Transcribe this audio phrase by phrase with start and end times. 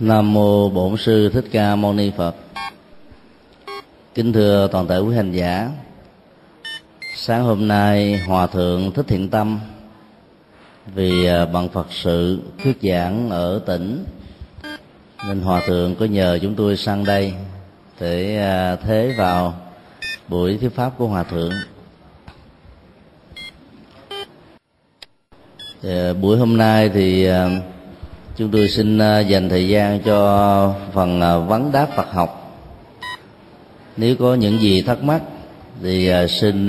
[0.00, 2.36] Nam mô Bổn sư Thích Ca Mâu Ni Phật.
[4.14, 5.70] Kính thưa toàn thể quý hành giả.
[7.16, 9.60] Sáng hôm nay Hòa thượng Thích Thiện Tâm
[10.94, 14.04] vì à, bằng Phật sự thuyết giảng ở tỉnh,
[15.26, 17.34] nên Hòa thượng có nhờ chúng tôi sang đây
[18.00, 19.54] để à, thế vào
[20.28, 21.52] buổi thuyết pháp của Hòa thượng.
[25.82, 27.28] À, buổi hôm nay thì
[28.38, 32.60] chúng tôi xin à, dành thời gian cho phần à, vấn đáp Phật học.
[33.96, 35.22] Nếu có những gì thắc mắc
[35.82, 36.68] thì à, xin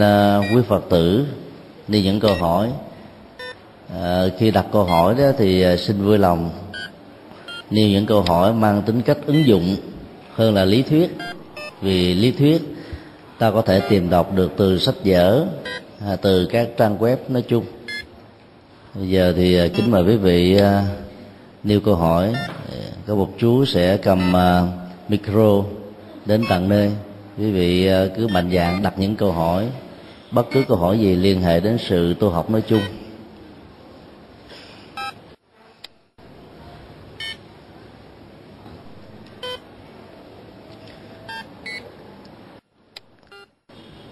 [0.53, 1.25] quý Phật tử
[1.87, 2.69] đi những câu hỏi.
[4.37, 6.49] Khi đặt câu hỏi đó thì xin vui lòng.
[7.69, 9.75] Nêu những câu hỏi mang tính cách ứng dụng
[10.33, 11.17] hơn là lý thuyết,
[11.81, 12.61] vì lý thuyết
[13.38, 15.45] ta có thể tìm đọc được từ sách vở
[16.21, 17.65] từ các trang web nói chung.
[18.95, 20.59] Bây giờ thì kính mời quý vị
[21.63, 22.33] nêu câu hỏi
[22.69, 22.77] ờ,
[23.07, 24.67] có một chú sẽ cầm ờ,
[25.07, 25.63] micro
[26.25, 26.91] đến tận nơi.
[27.38, 29.67] Quý vị ờ, cứ mạnh dạn đặt những câu hỏi,
[30.31, 32.81] bất cứ câu hỏi gì liên hệ đến sự tu học nói chung.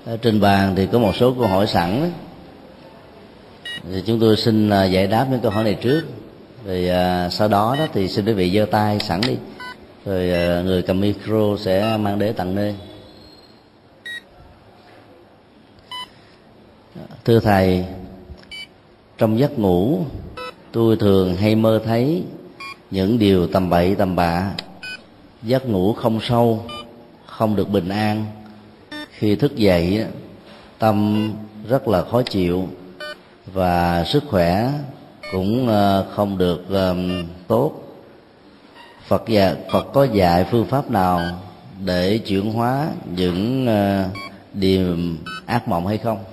[0.06, 2.12] Ở trên bàn thì có một số câu hỏi sẵn.
[3.92, 6.04] Thì chúng tôi xin giải đáp những câu hỏi này trước
[6.66, 9.38] rồi à, sau đó đó thì xin quý vị giơ tay sẵn đi.
[10.06, 12.76] Rồi à, người cầm micro sẽ mang đến tặng nơi.
[17.26, 17.86] Thưa thầy
[19.18, 20.06] trong giấc ngủ
[20.72, 22.24] tôi thường hay mơ thấy
[22.92, 24.52] những điều tầm bậy tầm bạ.
[25.44, 26.64] Giấc ngủ không sâu
[27.26, 28.26] không được bình an.
[29.12, 30.06] Khi thức dậy
[30.80, 31.30] tâm
[31.70, 32.68] rất là khó chịu
[33.46, 34.72] và sức khỏe
[35.32, 36.96] cũng ờ, không được ờ,
[37.48, 37.74] tốt.
[39.08, 41.22] Phật và phật có dạy phương pháp nào
[41.86, 44.10] để chuyển hóa những ờ,
[44.54, 46.24] điềm ác mộng hay không?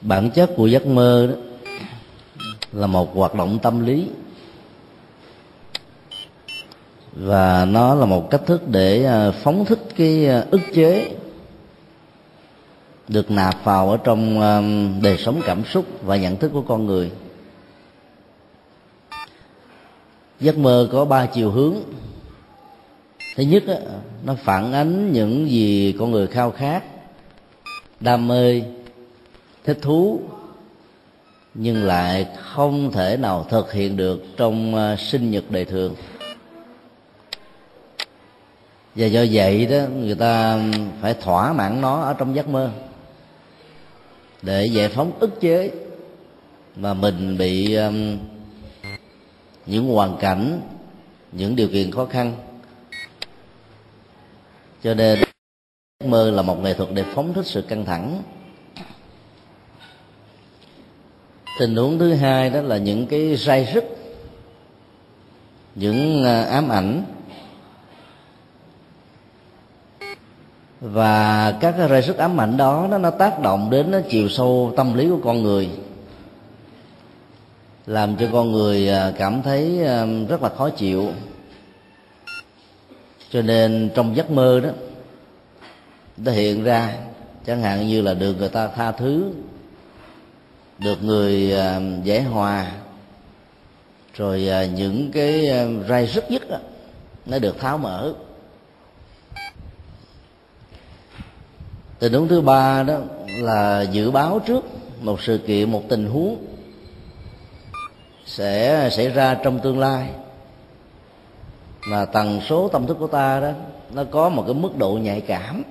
[0.00, 1.34] Bản chất của giấc mơ đó
[2.72, 4.08] là một hoạt động tâm lý.
[7.12, 9.08] Và nó là một cách thức để
[9.42, 11.16] phóng thích cái ức chế
[13.08, 16.86] được nạp vào ở trong um, đời sống cảm xúc và nhận thức của con
[16.86, 17.10] người.
[20.40, 21.74] Giấc mơ có ba chiều hướng.
[23.36, 23.62] Thứ nhất
[24.24, 26.84] nó phản ánh những gì con người khao khát,
[28.00, 28.62] đam mê,
[29.64, 30.20] thích thú,
[31.54, 35.94] nhưng lại không thể nào thực hiện được trong uh, sinh nhật đời thường.
[38.94, 42.70] Và do vậy đó, người ta um, phải thỏa mãn nó ở trong giấc mơ
[44.46, 45.70] để giải phóng ức chế
[46.76, 48.18] mà mình bị um,
[49.66, 50.60] những hoàn cảnh
[51.32, 52.36] những điều kiện khó khăn.
[54.82, 55.18] Cho nên
[56.04, 58.22] mơ là một nghệ thuật để phóng thích sự căng thẳng.
[61.58, 63.84] Tình huống thứ hai đó là những cái say sức,
[65.74, 67.04] những à, ám ảnh.
[70.92, 74.28] Và các cái rơi sức ám ảnh đó nó, nó tác động đến nó chiều
[74.28, 75.70] sâu tâm lý của con người.
[77.86, 81.12] Làm cho con người à, cảm thấy à, rất là khó chịu.
[83.30, 84.68] Cho nên trong giấc mơ đó
[86.16, 86.94] nó hiện ra
[87.46, 89.30] chẳng hạn như là được người ta tha thứ
[90.78, 92.72] được người à, dễ hòa.
[94.14, 95.50] Rồi những cái
[95.88, 96.58] rai rứt nhất đó,
[97.26, 98.12] nó được tháo mở.
[101.98, 104.64] Tình huống thứ ba đó là dự báo trước
[105.00, 106.36] một sự kiện, một tình huống
[108.26, 110.10] sẽ xảy ra trong tương lai.
[111.88, 113.50] Mà tần số tâm thức của ta đó,
[113.92, 115.62] nó có một cái mức độ nhạy cảm,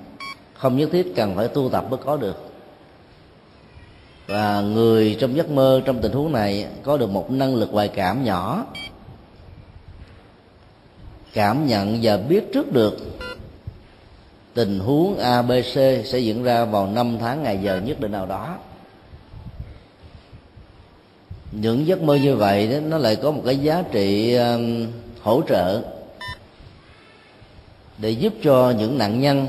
[0.53, 2.51] không nhất thiết cần phải tu tập mới có được.
[4.27, 7.87] Và người trong giấc mơ trong tình huống này có được một năng lực ngoại
[7.87, 8.65] cảm nhỏ.
[11.33, 13.14] Cảm nhận và biết trước được
[14.55, 15.75] tình huống abc
[16.05, 18.57] sẽ diễn ra vào năm tháng ngày giờ nhất định nào đó.
[21.51, 24.87] Những giấc mơ như vậy đó, nó lại có một cái giá trị um,
[25.21, 25.81] hỗ trợ
[27.97, 29.47] để giúp cho những nạn nhân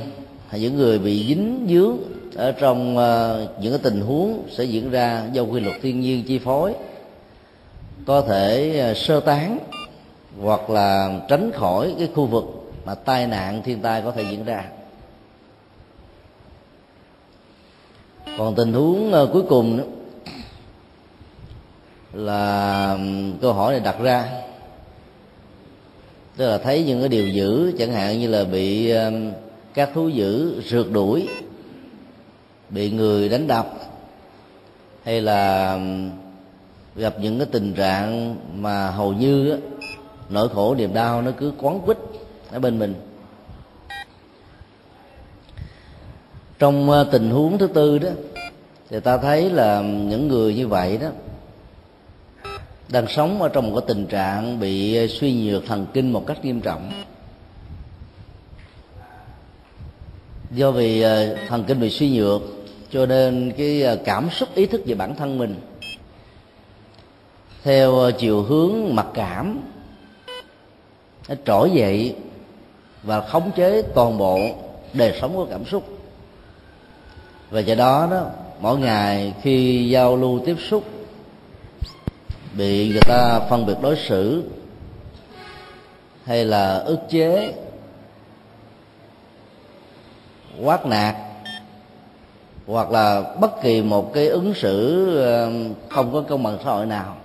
[0.49, 1.97] hay những người bị dính dướng
[2.37, 6.25] ở trong uh, những cái tình huống sẽ diễn ra do quy luật thiên nhiên
[6.25, 6.75] chi phối.
[8.06, 9.58] Có thể uh, sơ tán
[10.41, 12.44] hoặc là tránh khỏi cái khu vực
[12.85, 14.64] mà tai nạn thiên tai có thể diễn ra.
[18.38, 19.85] Còn tình huống ờ, cuối cùng đó,
[22.12, 22.99] là
[23.41, 24.29] câu hỏi này đặt ra.
[26.37, 28.93] Tức là thấy những cái điều dữ chẳng hạn như là bị
[29.75, 31.29] các thú dữ rượt đuổi
[32.71, 33.73] bị người đánh đập
[35.05, 35.79] hay là
[36.97, 39.59] gặp những cái tình trạng mà hầu như
[40.29, 41.99] nỗi khổ niềm đau nó cứ quấn quýt
[42.50, 42.94] ở bên mình.
[46.58, 48.08] Trong ờ, tình huống thứ tư đó,
[48.91, 51.08] thì ta thấy là những người như vậy đó,
[52.88, 56.26] đang sống ở trong một cái tình trạng bị ờ, suy nhược thần kinh một
[56.26, 56.91] cách nghiêm trọng.
[60.50, 62.43] Do vì ờ, thần kinh bị suy nhược,
[62.91, 65.55] cho nên cái cảm xúc, ý thức về bản thân mình
[67.62, 69.61] theo chiều hướng mặc cảm,
[71.29, 72.14] nó trỗi dậy
[73.03, 74.38] và khống chế toàn bộ
[74.93, 75.95] đời sống của cảm xúc
[77.50, 78.26] và do đó đó,
[78.60, 80.84] mỗi ngày khi giao lưu tiếp xúc,
[82.52, 84.44] bị người ta phân biệt đối xử
[86.25, 87.54] hay là ức chế,
[90.62, 91.16] quát nạt,
[92.66, 95.50] hoặc là bất kỳ một cái ứng xử ờ,
[95.88, 97.16] không có công bằng xã hội nào,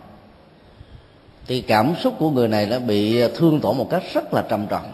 [1.47, 4.67] thì cảm xúc của người này đã bị thương tổn một cách rất là trầm
[4.67, 4.93] trọng.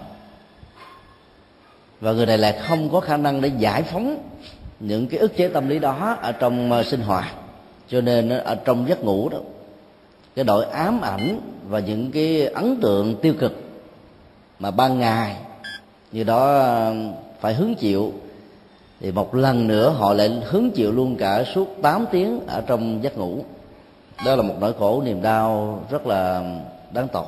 [2.01, 4.17] Và người này lại không có khả năng để giải phóng
[4.79, 7.33] những cái ức chế tâm lý đó ở trong ờ, sinh hoạt.
[7.87, 9.37] Cho nên ở trong giấc ngủ đó.
[10.35, 13.53] Cái đội ám ảnh và những cái ấn tượng tiêu cực
[14.59, 15.35] mà ban ngày,
[16.11, 16.95] như đó ờ,
[17.39, 18.13] phải hứng chịu.
[18.99, 23.03] Thì một lần nữa họ lại hứng chịu luôn cả suốt 8 tiếng ở trong
[23.03, 23.43] giấc ngủ.
[24.25, 26.43] Đó là một nỗi khổ niềm đau rất là
[26.93, 27.25] đáng tội.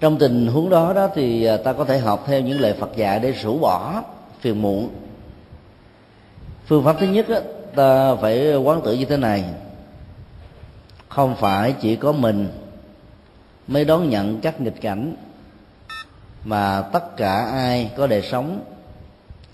[0.00, 2.96] Trong tình huống đó đó thì ờ, ta có thể học theo những lời Phật
[2.96, 4.02] dạy để rũ bỏ
[4.46, 4.90] phiền muộn.
[6.66, 7.38] Phương pháp thứ nhất đó,
[7.74, 9.44] ta phải quán tự như thế này.
[11.08, 12.48] Không phải chỉ có mình
[13.66, 15.16] mới đón nhận các nghịch cảnh
[16.44, 18.64] mà tất cả ai có đời sống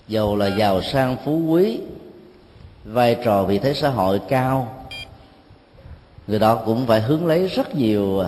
[0.07, 1.79] dầu là giàu sang phú quý
[2.85, 4.85] vai trò vị thế xã hội cao
[6.27, 8.23] người đó cũng phải hướng lấy rất nhiều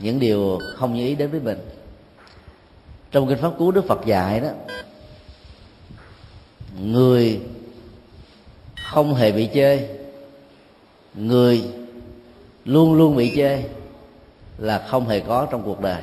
[0.00, 1.58] những điều không như ý đến với mình.
[3.10, 4.48] Trong kinh pháp cú đức phật dạy đó
[6.80, 7.40] người
[8.90, 9.88] không hề bị chê.
[11.14, 11.64] Người
[12.64, 13.62] luôn luôn bị chê
[14.58, 16.02] là không hề có trong cuộc đời.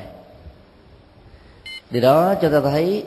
[1.92, 3.04] Điều đó cho ta thấy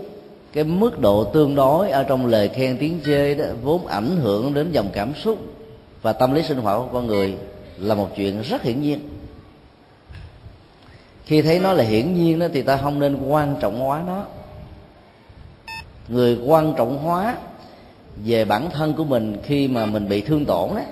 [0.52, 4.54] cái mức độ tương đối ở trong lời khen tiếng chê đó vốn ảnh hưởng
[4.54, 5.38] đến dòng cảm xúc
[6.02, 7.36] và tâm lý sinh hoạt của con người
[7.78, 9.08] là một chuyện rất hiển nhiên.
[11.24, 14.24] Khi thấy nó là hiển nhiên đó thì ta không nên quan trọng hóa nó.
[16.08, 17.36] Người quan trọng hóa
[18.24, 20.82] về bản thân của mình khi mà mình bị thương tổn đó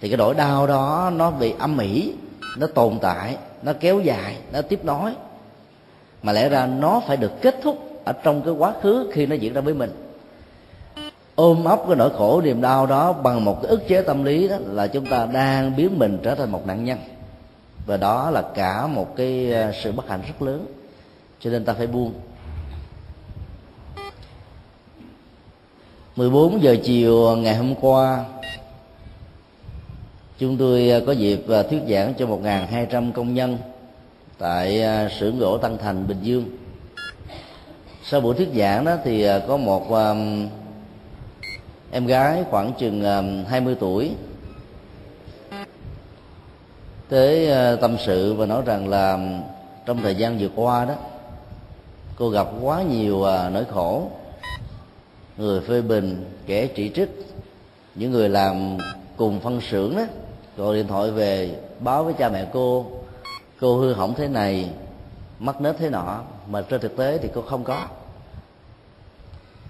[0.00, 2.12] thì cái nỗi đau đó nó bị âm ỉ,
[2.58, 5.12] nó tồn tại, nó kéo dài, nó tiếp nối.
[6.22, 9.34] Mà lẽ ra nó phải được kết thúc ở trong cái quá khứ khi nó
[9.34, 9.90] diễn ra với mình.
[11.34, 14.48] Ôm ấp cái nỗi khổ, niềm đau đó bằng một cái ức chế tâm lý
[14.48, 16.98] đó là chúng ta đang biến mình trở thành một nạn nhân.
[17.86, 20.66] Và đó là cả một cái ờ, sự bất hạnh rất lớn.
[21.40, 22.12] Cho nên ta phải buông.
[26.16, 28.24] 14 giờ chiều ngày hôm qua,
[30.38, 33.58] chúng tôi à, có dịp à, thuyết giảng cho 1.200 công nhân
[34.38, 36.44] tại à, xưởng gỗ Tân Thành, Bình Dương.
[38.04, 39.86] Sau buổi thuyết giảng đó thì có một
[41.90, 43.04] em gái khoảng chừng
[43.48, 44.10] 20 tuổi
[47.08, 49.18] tới tâm sự và nói rằng là
[49.86, 50.94] trong thời gian vừa qua đó,
[52.16, 54.08] cô gặp quá nhiều nỗi khổ
[55.36, 57.10] người phê bình, kẻ chỉ trích,
[57.94, 58.76] những người làm
[59.16, 60.04] cùng phân xưởng đó,
[60.56, 61.50] gọi điện thoại về
[61.80, 62.86] báo với cha mẹ cô
[63.60, 64.70] cô hư hỏng thế này,
[65.38, 67.86] mắc nết thế nọ, mà trên thực tế thì cô không có.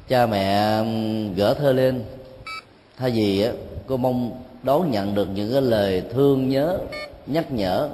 [0.09, 0.83] Cha mẹ
[1.37, 2.05] gỡ thơ lên,
[2.97, 3.53] thay vì á,
[3.87, 6.79] cô mong đón nhận được những cái lời thương nhớ,
[7.27, 7.89] nhắc nhở,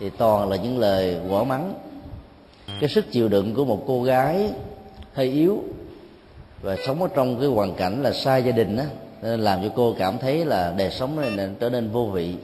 [0.00, 1.74] thì toàn là những lời quả mắng.
[2.80, 4.50] Cái sức chịu đựng của một cô gái
[5.12, 5.64] hơi yếu
[6.62, 8.84] và sống ở trong cái hoàn cảnh là xa gia đình đó
[9.22, 12.34] nên làm cho cô cảm thấy là đời sống này trở nên vô vị.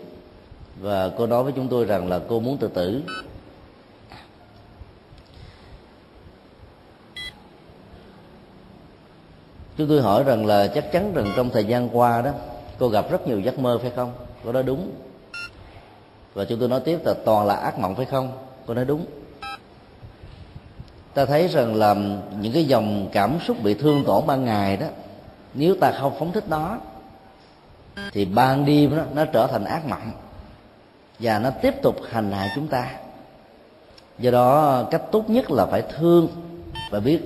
[0.80, 3.02] Và cô nói với chúng tôi rằng là cô muốn tự tử.
[9.76, 12.30] Chúng tôi hỏi rằng là chắc chắn rằng trong thời gian qua đó,
[12.78, 14.12] cô gặp rất nhiều giấc mơ phải không?
[14.44, 14.90] Cô nói đúng.
[16.34, 18.32] Và chúng tôi nói tiếp là toàn là ác mộng phải không?
[18.66, 19.06] Cô nói đúng
[21.14, 21.94] ta thấy rằng là
[22.40, 24.86] những cái dòng cảm xúc bị thương tổn ban ngày đó
[25.54, 26.76] nếu ta không phóng thích nó
[28.12, 30.12] thì ban đêm đó, nó trở thành ác mộng
[31.18, 32.90] và nó tiếp tục hành hạ chúng ta.
[34.18, 36.28] Do đó cách tốt nhất là phải thương
[36.90, 37.20] và biết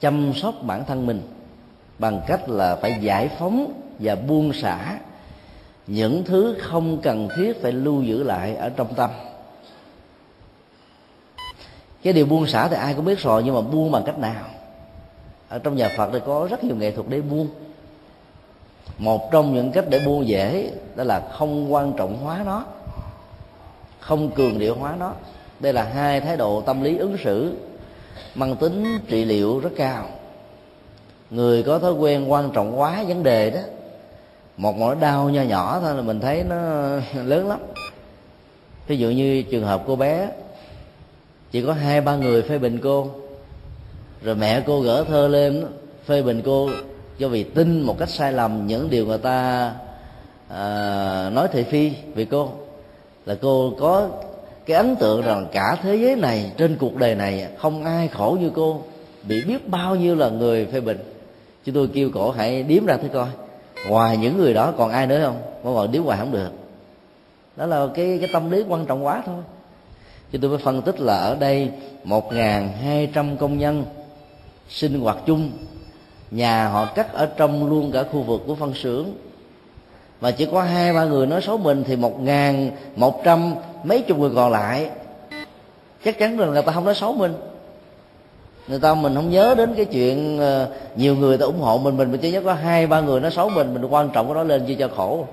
[0.00, 1.22] chăm sóc bản thân mình
[1.98, 4.98] bằng cách là phải giải phóng và buông xả
[5.86, 9.10] những thứ không cần thiết phải lưu giữ lại ở trong tâm
[12.02, 14.44] cái điều buông xả thì ai cũng biết rồi, nhưng mà buông bằng cách nào?
[15.48, 17.48] Ở trong nhà phật thì có rất nhiều nghệ thuật để buông.
[18.98, 22.64] Một trong những cách để buông dễ đó là không quan trọng hóa nó,
[24.00, 25.12] không cường điệu hóa nó.
[25.60, 27.56] Đây là hai thái độ tâm lý ứng xử,
[28.34, 30.06] mang tính trị liệu rất cao.
[31.30, 33.60] Người có thói quen quan trọng quá vấn đề đó,
[34.56, 36.56] một nỗi đau nho nhỏ thôi là mình thấy nó
[37.22, 37.60] lớn lắm.
[38.86, 40.28] Ví dụ như trường hợp cô bé
[41.52, 43.06] chỉ có hai ba người phê bình cô.
[44.22, 45.66] Rồi mẹ cô gỡ thơ lên
[46.06, 46.70] phê bình cô
[47.18, 49.72] do vì tin một cách sai lầm những điều người ta
[50.48, 52.48] à, nói thị phi về cô.
[53.26, 54.08] Là cô có
[54.66, 58.36] cái ấn tượng rằng cả thế giới này trên cuộc đời này không ai khổ
[58.40, 58.82] như cô
[59.28, 60.98] bị biết bao nhiêu là người phê bình.
[61.64, 63.28] Chúng tôi kêu cổ hãy điếm ra thế coi
[63.88, 65.42] ngoài những người đó còn ai nữa không?
[65.64, 66.50] Có còn điếm hoài không được.
[67.56, 69.42] Đó là cái cái tâm lý quan trọng quá thôi
[70.32, 71.70] chứ tôi mới phân tích là ở đây
[72.04, 72.32] một
[72.82, 73.84] hai trăm công nhân
[74.68, 75.50] sinh hoạt chung.
[76.30, 79.06] Nhà họ cắt ở trong luôn cả khu vực của phân xưởng.
[80.20, 84.02] Mà chỉ có hai, ba người nói xấu mình thì một ngàn một trăm mấy
[84.02, 84.90] chục người còn lại.
[86.04, 87.34] Chắc chắn là người ta không nói xấu mình.
[88.68, 91.96] Người ta mình không nhớ đến cái chuyện ờ, nhiều người ta ủng hộ mình
[91.96, 94.42] mình chỉ nhớ có hai, ba người nói xấu mình mình quan trọng cái đó
[94.42, 95.26] lên chi cho khổ.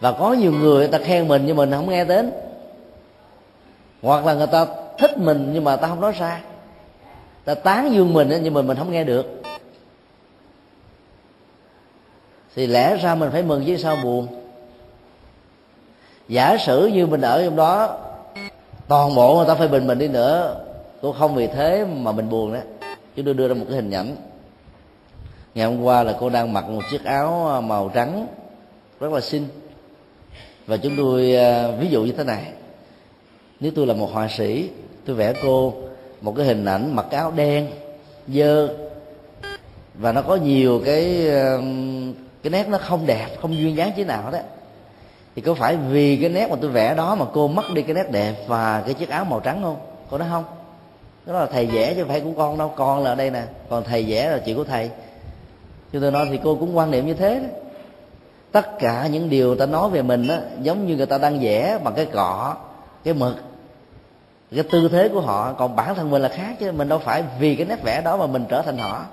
[0.00, 2.30] Và có nhiều người người ta khen mình nhưng mình không nghe đến
[4.02, 4.66] hoặc là người ta
[4.98, 6.40] thích mình nhưng mà ta không nói ra.
[7.44, 9.42] Ta tán dương mình nhưng mà mình không nghe được.
[12.54, 14.26] Thì lẽ ra mình phải mừng chứ sao buồn?
[16.28, 17.98] Giả sử như mình ở trong đó,
[18.88, 20.60] toàn bộ người ta phê bình mình đi nữa,
[21.02, 22.60] cũng không vì thế mà mình buồn đó
[23.16, 24.16] chúng tôi đưa ra một cái hình ảnh.
[25.54, 28.26] Ngày hôm qua là cô đang mặc một chiếc áo à, màu trắng,
[29.00, 29.48] rất là xinh.
[30.66, 32.52] Và chúng tôi à, ví dụ như thế này
[33.60, 34.70] nếu tôi là một họa sĩ,
[35.06, 35.74] tôi vẽ cô
[36.20, 37.66] một cái hình ảnh mặc áo đen,
[38.28, 38.68] dơ,
[39.94, 41.26] và nó có nhiều cái
[42.42, 44.38] cái nét nó không đẹp, không duyên dáng chứ nào đó
[45.36, 47.94] thì có phải vì cái nét mà tôi vẽ đó mà cô mất đi cái
[47.94, 49.76] nét đẹp và cái chiếc áo màu trắng không?
[50.10, 50.44] Cô nói không.
[51.26, 53.42] Đó là thầy vẽ chứ không phải của con đâu, con là ở đây nè.
[53.68, 54.90] Còn thầy vẽ là chuyện của thầy.
[55.92, 57.46] Cho tôi nói thì cô cũng quan niệm như thế đó.
[58.52, 61.78] Tất cả những điều ta nói về mình á, giống như người ta đang vẽ
[61.84, 62.56] bằng cái cọ,
[63.04, 63.34] cái mực
[64.54, 66.72] cái tư thế của họ, còn bản thân mình là khác chứ.
[66.72, 69.04] Mình đâu phải vì cái nét vẽ đó mà mình trở thành họ.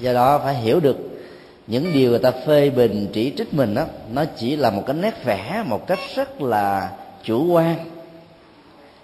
[0.00, 0.96] Do đó phải hiểu được
[1.66, 4.96] những điều người ta phê bình, chỉ trích mình đó nó chỉ là một cái
[4.96, 6.90] nét vẽ một cách rất là
[7.22, 7.76] chủ quan.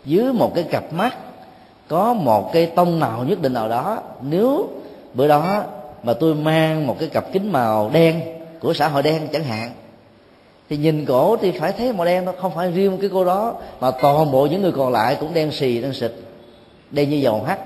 [0.05, 1.17] Dưới một cái cặp mắt,
[1.89, 4.03] có một cái tông màu nhất định nào đó.
[4.23, 4.69] Nếu
[5.15, 5.65] bữa đó
[6.03, 8.21] mà tôi mang một cái cặp kính màu đen
[8.61, 9.71] của xã hội đen chẳng hạn
[10.69, 13.55] thì nhìn cổ thì phải thấy màu đen thôi không phải riêng cái cô đó
[13.81, 16.13] mà toàn bộ những người còn lại cũng đen xì đen xịt
[16.91, 17.59] đen như dầu hắt.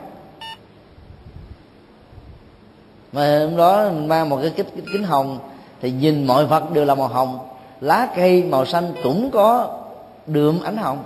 [3.12, 5.38] Mà hôm đó mình mang một cái kính, kính, kính hồng
[5.80, 7.38] thì nhìn mọi vật đều là màu hồng
[7.80, 9.78] lá cây màu xanh cũng có
[10.26, 11.04] đượm ánh hồng.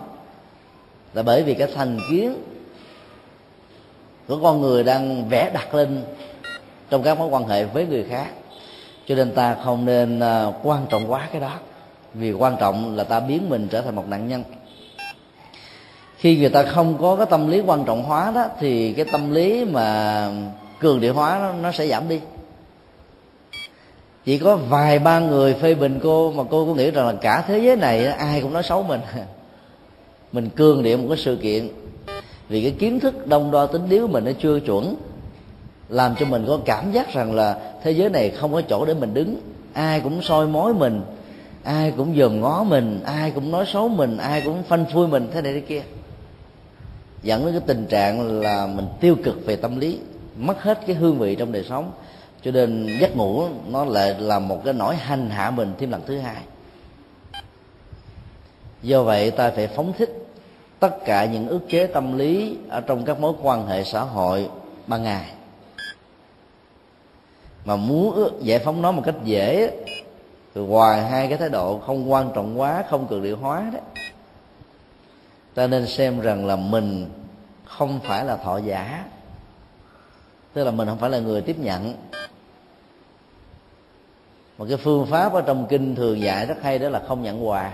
[1.15, 2.35] Là bởi vì cái thành kiến
[4.29, 6.05] của con người đang vẽ đặt lên
[6.91, 8.27] trong các mối quan hệ với người khác
[9.07, 11.53] cho nên ta không nên à, quan trọng quá cái đó
[12.15, 14.45] vì quan trọng là ta biến mình trở thành một nạn nhân.
[16.17, 19.31] Khi người ta không có cái tâm lý quan trọng hóa đó thì cái tâm
[19.31, 20.29] lý mà
[20.81, 22.21] cường địa hóa nó, nó sẽ giảm đi.
[24.25, 27.45] Chỉ có vài ba người phê bình cô mà cô cũng nghĩ rằng là cả
[27.47, 29.01] thế giới này ai cũng nói xấu mình.
[30.33, 31.69] Mình cường địa một cái sự kiện.
[32.49, 34.97] Vì cái kiến thức đông đo tính điếu mình nó chưa chuẩn
[35.89, 38.95] làm cho mình có cảm giác rằng là thế giới này không có chỗ để
[38.95, 39.37] mình đứng.
[39.73, 41.01] Ai cũng soi mói mình
[41.65, 45.31] ai cũng dòm ngó mình, ai cũng nói xấu mình, ai cũng phanh phui mình,
[45.33, 45.83] thế này thế kia.
[47.23, 49.99] Dẫn đến cái tình trạng là mình tiêu cực về tâm lý,
[50.37, 51.93] mất hết cái hương vị trong đời sống.
[52.43, 56.01] Cho nên giấc ngủ nó lại là một cái nỗi hành hạ mình thêm lần
[56.07, 56.43] thứ hai.
[58.83, 60.27] Do vậy ta phải phóng thích
[60.81, 64.49] tất cả những ước chế tâm lý ở trong các mối quan hệ xã hội
[64.87, 65.31] ban ngày.
[67.65, 69.71] Mà muốn giải phóng nó một cách dễ
[70.55, 73.79] rồi ngoài hai cái thái độ không quan trọng quá, không cường điệu hóa đó,
[75.55, 77.11] ta nên xem rằng là mình
[77.65, 79.05] không phải là thọ giả.
[80.53, 81.95] Tức là mình không phải là người tiếp nhận.
[84.59, 87.49] Một cái phương pháp ở trong kinh thường dạy rất hay đó là không nhận
[87.49, 87.73] quà.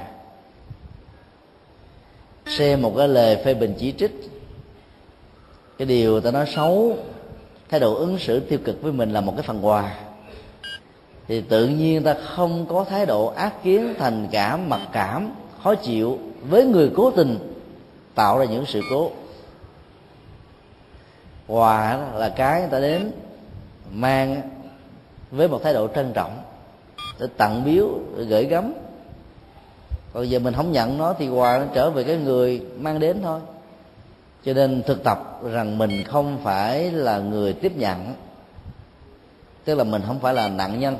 [2.46, 4.30] Xem một cái lời phê bình chỉ trích.
[5.78, 6.98] Cái điều ta nói xấu,
[7.68, 9.96] thái độ ứng xử tiêu cực với mình là một cái phần quà
[11.28, 15.30] thì tự nhiên ta không có thái độ ác kiến, thành cảm, mặc cảm,
[15.62, 16.18] khó chịu
[16.48, 17.54] với người cố tình
[18.14, 19.10] tạo ra những sự cố.
[21.46, 23.10] Quà là cái người ta đến
[23.92, 24.40] mang
[25.30, 26.42] với một thái độ trân trọng,
[27.20, 28.72] để tặng biếu, để gửi gắm.
[30.12, 33.20] Còn giờ mình không nhận nó thì quà nó trở về cái người mang đến
[33.22, 33.40] thôi.
[34.44, 38.14] Cho nên thực tập rằng mình không phải là người tiếp nhận,
[39.64, 40.96] tức là mình không phải là nạn nhân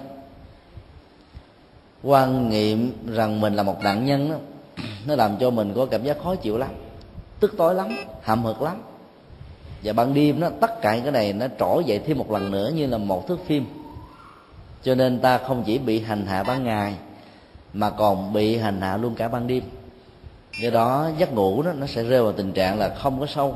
[2.08, 4.36] quan niệm rằng mình là một nạn nhân đó,
[5.06, 6.70] nó làm cho mình có cảm giác khó chịu lắm,
[7.40, 8.82] tức tối lắm, hậm hực lắm.
[9.82, 12.70] Và ban đêm nó tất cả cái này nó trỗi dậy thêm một lần nữa
[12.74, 13.66] như là một thước phim.
[14.82, 16.94] Cho nên ta không chỉ bị hành hạ ban ngày,
[17.72, 19.62] mà còn bị hành hạ luôn cả ban đêm.
[20.62, 23.54] Do đó, giấc ngủ đó, nó sẽ rơi vào tình trạng là không có sâu.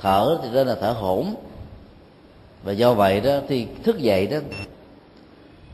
[0.00, 1.34] Thở thì đó là thở hổn.
[2.62, 4.38] Và do vậy đó, thì thức dậy đó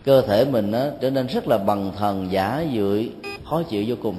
[0.08, 3.10] cơ thể mình nó trở nên rất là bằng thần giả dưỡi
[3.44, 4.16] khó chịu vô cùng.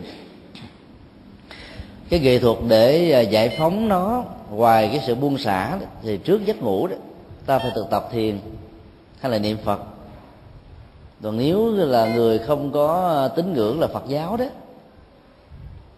[2.09, 6.17] Cái nghệ thuật để à, giải phóng nó ngoài cái sự buông xả đó, thì
[6.17, 6.95] trước giấc ngủ đó
[7.45, 8.39] ta phải thực tập thiền
[9.19, 9.79] hay là niệm phật.
[11.23, 14.45] Còn nếu là người không có à, tín ngưỡng là phật giáo đó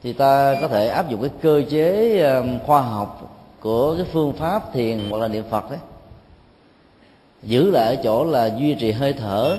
[0.03, 4.33] thì ta có thể áp dụng cái cơ chế à, khoa học của cái phương
[4.33, 5.79] pháp thiền hoặc là niệm phật đấy
[7.43, 9.57] giữ lại ở chỗ là duy trì hơi thở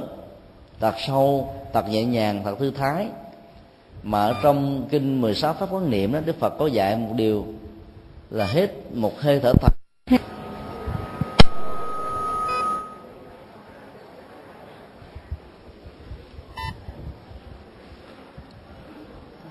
[0.82, 3.06] thật sâu thật nhẹ nhàng thật thư thái.
[4.02, 7.46] Mà ở trong kinh 16 pháp quán niệm đó Đức Phật có dạy một điều
[8.30, 9.72] là hết một hơi thở thật.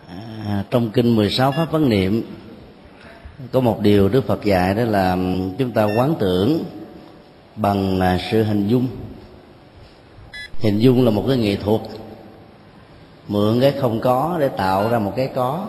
[0.08, 2.24] À, trong kinh 16 pháp quán niệm
[3.52, 5.18] có một điều Đức Phật dạy đó là
[5.58, 6.64] chúng ta quán tưởng
[7.56, 8.88] bằng à, sự hình dung
[10.62, 11.82] hình dung là một cái nghệ thuật.
[13.28, 15.68] Mượn cái không có để tạo ra một cái có.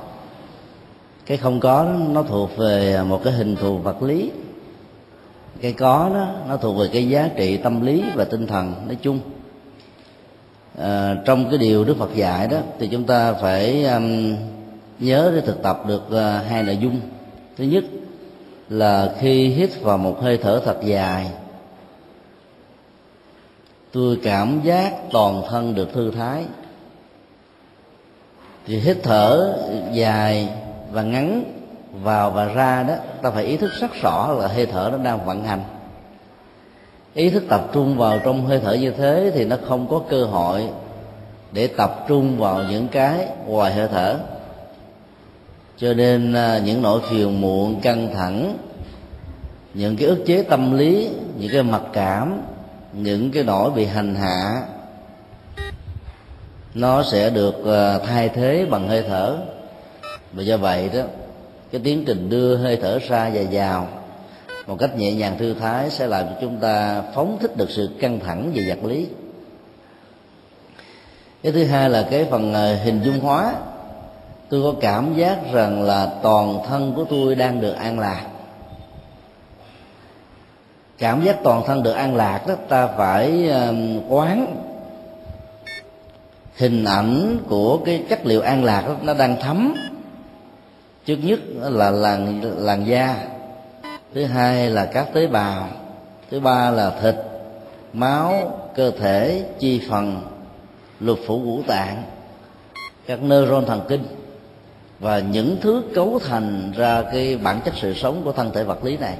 [1.26, 4.30] Cái không có đó, nó thuộc về một cái hình thù vật lý.
[5.60, 8.96] Cái có đó nó thuộc về cái giá trị tâm lý và tinh thần nói
[9.02, 9.20] chung.
[10.78, 14.36] À, trong cái điều đức phật dạy đó thì chúng ta phải um,
[14.98, 17.00] nhớ để thực tập được uh, hai nội dung.
[17.56, 17.84] Thứ nhất
[18.68, 21.30] là khi hít vào một hơi thở thật dài
[23.92, 26.44] tôi cảm giác toàn thân được thư thái.
[28.66, 29.58] Thì hít thở
[29.92, 30.48] dài
[30.92, 31.44] và ngắn
[32.02, 35.26] vào và ra đó, ta phải ý thức rất rõ là hơi thở nó đang
[35.26, 35.62] vận hành.
[37.14, 40.24] Ý thức tập trung vào trong hơi thở như thế thì nó không có cơ
[40.24, 40.68] hội
[41.52, 44.18] để tập trung vào những cái ngoài hơi thở.
[45.76, 48.56] Cho nên à, những nỗi phiền muộn, căng thẳng,
[49.74, 52.40] những cái ức chế tâm lý, những cái mặc cảm
[52.92, 54.62] những cái nỗi bị hành hạ,
[56.74, 59.38] nó sẽ được ờ, thay thế bằng hơi thở.
[60.32, 61.02] Và do vậy đó,
[61.72, 63.88] cái tiến trình đưa hơi thở ra và vào
[64.66, 67.90] một cách nhẹ nhàng thư thái sẽ làm cho chúng ta phóng thích được sự
[68.00, 69.06] căng thẳng về vật lý.
[71.42, 73.54] Cái thứ hai là cái phần ờ, hình dung hóa.
[74.48, 78.26] Tôi có cảm giác rằng là toàn thân của tôi đang được an lạc
[81.02, 83.50] cảm giác toàn thân được an lạc đó ta phải
[84.08, 84.56] quán
[86.56, 89.74] hình ảnh của cái chất liệu an lạc đó, nó đang thấm.
[91.04, 93.16] Trước nhất là làn làn da
[94.14, 95.68] thứ hai là các tế bào
[96.30, 97.14] thứ ba là thịt
[97.92, 100.22] máu cơ thể chi phần
[101.00, 102.02] lục phủ ngũ tạng
[103.06, 104.04] các neuron thần kinh
[104.98, 108.84] và những thứ cấu thành ra cái bản chất sự sống của thân thể vật
[108.84, 109.16] lý này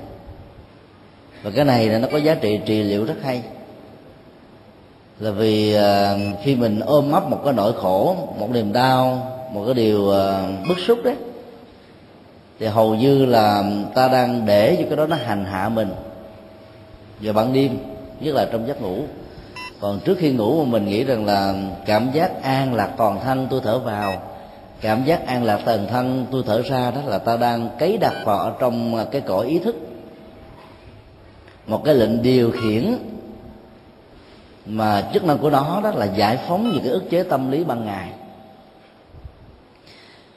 [1.43, 3.43] và cái này là nó có giá trị trị liệu rất hay.
[5.19, 9.63] Là vì à, khi mình ôm ấp một cái nỗi khổ, một niềm đau, một
[9.65, 11.17] cái điều à, bức xúc đấy,
[12.59, 15.89] thì hầu như là ta đang để cho cái đó nó hành hạ mình.
[17.21, 17.79] Vào ban đêm,
[18.21, 19.03] nhất là trong giấc ngủ.
[19.81, 21.55] Còn trước khi ngủ mà mình nghĩ rằng là
[21.87, 24.23] cảm giác an lạc toàn thân tôi thở vào,
[24.81, 28.15] cảm giác an lạc toàn thân tôi thở ra đó là ta đang cấy đặt
[28.25, 29.77] vào ở trong à, cái cõi ý thức
[31.67, 32.99] một cái lệnh điều khiển
[34.67, 37.65] mà chức năng của nó đó là giải phóng những cái ức chế tâm lý
[37.65, 38.09] ban ngày.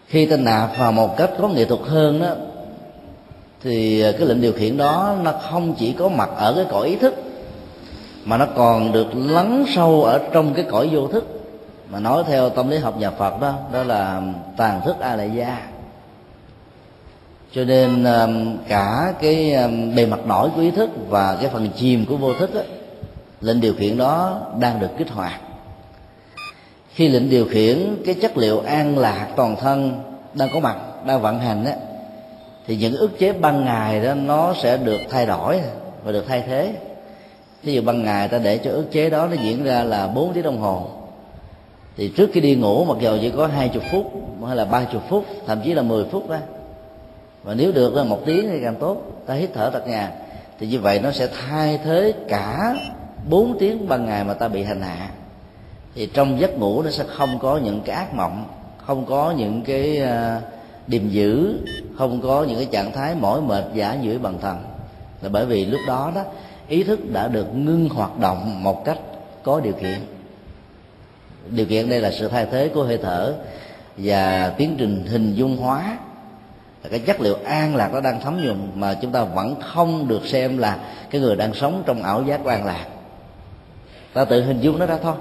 [0.07, 2.29] Khi ta nạp vào một cách có nghệ thuật hơn đó,
[3.63, 6.95] thì cái lệnh điều khiển đó nó không chỉ có mặt ở cái cõi ý
[6.95, 7.15] thức,
[8.25, 11.25] mà nó còn được lắng sâu ở trong cái cõi vô thức.
[11.89, 14.21] Mà nói theo tâm lý học nhà Phật đó đó là
[14.57, 15.67] tàn thức a la gia
[17.55, 21.69] cho nên um, cả cái um, bề mặt nổi của ý thức và cái phần
[21.75, 22.65] chìm của vô thức ấy,
[23.41, 25.41] lệnh điều khiển đó đang được kích hoạt.
[26.93, 31.21] Khi lệnh điều khiển cái chất liệu an lạc toàn thân đang có mặt đang
[31.21, 31.75] vận hành ấy,
[32.67, 35.59] thì những ức chế ban ngày đó nó sẽ được thay đổi
[36.03, 36.73] và được thay thế.
[37.63, 40.33] Thí dụ ban ngày ta để cho ức chế đó nó diễn ra là 4
[40.33, 40.87] tiếng đồng hồ
[41.97, 44.11] thì trước khi đi ngủ mặc dù chỉ có hai chục phút
[44.47, 46.37] hay là ba chục phút thậm chí là 10 phút đó
[47.45, 49.23] và nếu được là một tiếng thì càng tốt.
[49.25, 50.11] Ta hít thở thật nhà
[50.59, 52.75] thì như vậy nó sẽ thay thế cả
[53.29, 55.09] bốn tiếng ban ngày mà ta bị hành hạ.
[55.95, 58.45] Thì trong giấc ngủ nó sẽ không có những cái ác mộng
[58.85, 60.43] không có những cái uh,
[60.87, 61.59] điềm dữ
[61.97, 64.57] không có những cái trạng thái mỏi mệt giả dưỡi bằng thần.
[65.21, 66.23] Là bởi vì lúc đó đó
[66.67, 68.97] ý thức đã được ngưng hoạt động một cách
[69.43, 69.99] có điều kiện.
[71.49, 73.33] Điều kiện đây là sự thay thế của hơi thở
[73.97, 75.97] và tiến trình hình dung hóa
[76.85, 80.07] là cái chất liệu an lạc nó đang thấm nhuần mà chúng ta vẫn không
[80.07, 82.85] được xem là cái người đang sống trong ảo giác an lạc.
[84.13, 85.15] Ta tự hình dung nó ra thôi.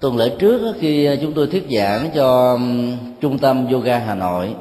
[0.00, 2.58] Tuần lễ trước khi chúng tôi thuyết giảng cho
[3.20, 4.54] trung tâm yoga hà nội,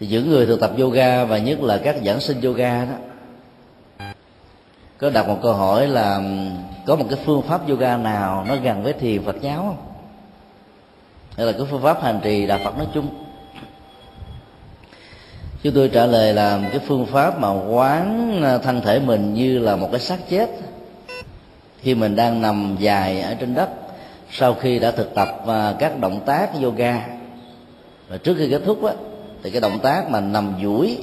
[0.00, 2.94] thì những người thực tập yoga và nhất là các giảng sinh yoga đó,
[4.98, 6.20] có đặt một câu hỏi là
[6.90, 9.76] có một cái phương pháp yoga nào nó gần với thiền Phật giáo không?
[11.36, 13.08] Hay là cái phương pháp hành trì đạo Phật nói chung?
[15.62, 19.58] Chúng tôi trả lời là cái phương pháp mà quán à, thân thể mình như
[19.58, 20.50] là một cái xác chết.
[21.80, 23.68] Khi mình đang nằm dài ở trên đất
[24.30, 27.06] sau khi đã thực tập à, các động tác yoga
[28.08, 28.92] và trước khi kết thúc á,
[29.42, 30.98] thì cái động tác mà nằm duỗi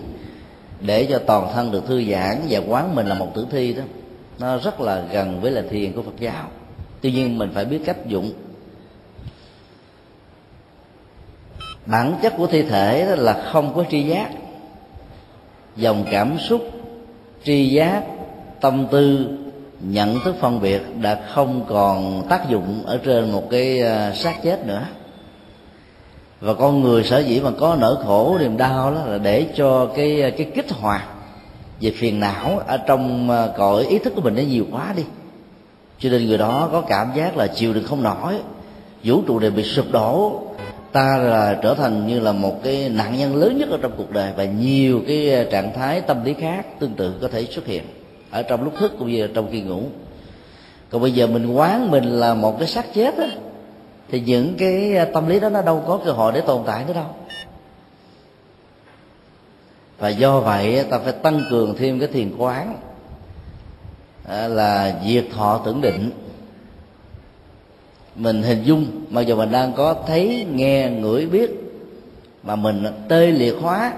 [0.81, 3.83] để cho toàn thân được thư giãn và quán mình là một tử thi đó
[4.39, 6.49] nó rất là gần với là thiền của Phật giáo.
[7.01, 8.31] Tuy nhiên mình phải biết cách dụng.
[11.85, 14.29] Bản chất của thi thể đó là không có tri giác.
[15.75, 16.69] Dòng cảm xúc,
[17.43, 18.03] tri giác,
[18.61, 19.27] tâm tư,
[19.79, 24.43] nhận thức phân biệt đã không còn tác dụng ở trên một cái ờ, xác
[24.43, 24.85] chết nữa.
[26.41, 29.85] Và con người sở dĩ mà có nỗi khổ niềm đau đó là để cho
[29.95, 31.07] cái ờ, cái kích hoạt
[31.81, 35.03] về phiền não ở trong ờ, cõi ý thức của mình nó nhiều quá đi.
[35.99, 38.33] Cho nên người đó có cảm giác là chịu đựng không nổi.
[39.03, 40.41] Vũ trụ này bị sụp đổ.
[40.91, 44.11] Ta là trở thành như là một cái nạn nhân lớn nhất ở trong cuộc
[44.11, 47.65] đời và nhiều cái ờ, trạng thái tâm lý khác tương tự có thể xuất
[47.65, 47.83] hiện
[48.31, 49.81] ở trong lúc thức cũng như trong khi ngủ.
[50.89, 53.27] Còn bây giờ mình quán mình là một cái xác chết á,
[54.11, 56.83] thì những cái ờ, tâm lý đó nó đâu có cơ hội để tồn tại
[56.87, 57.05] nữa đâu
[59.99, 62.77] và do vậy, ta phải tăng cường thêm cái thiền quán
[64.27, 66.11] à, là diệt thọ tưởng định.
[68.15, 71.51] Mình hình dung, mặc dù mình đang có thấy, nghe, ngửi, biết,
[72.43, 73.93] mà mình tê liệt hóa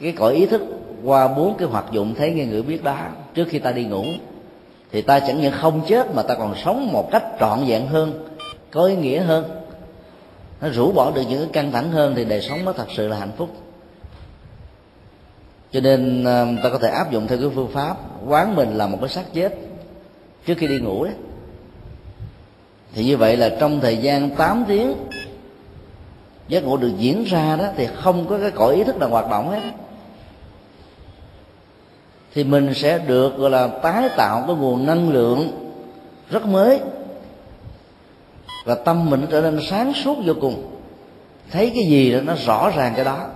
[0.00, 0.62] cái cõi ý thức
[1.04, 2.96] qua bốn cái hoạt dụng thấy, nghe, ngửi, biết đó,
[3.34, 4.04] trước khi ta đi ngủ,
[4.92, 8.26] thì ta chẳng những không chết mà ta còn sống một cách trọn vẹn hơn,
[8.70, 9.44] có ý nghĩa hơn.
[10.60, 13.08] Nó rũ bỏ được những cái căng thẳng hơn thì đời sống nó thật sự
[13.08, 13.48] là hạnh phúc
[15.72, 17.96] cho nên ờ, ta có thể áp dụng theo cái phương pháp
[18.28, 19.54] quán mình là một cái xác chết
[20.46, 21.14] trước khi đi ngủ đấy.
[22.94, 24.94] Thì như vậy là trong thời gian 8 tiếng
[26.48, 29.30] giấc ngủ được diễn ra đó thì không có cái cõi ý thức nào hoạt
[29.30, 29.60] động hết.
[32.34, 35.70] Thì mình sẽ được, gọi là, tái tạo cái nguồn năng lượng
[36.30, 36.80] rất mới
[38.64, 40.70] và tâm mình trở nên sáng suốt vô cùng.
[41.50, 43.26] Thấy cái gì đó nó rõ ràng cái đó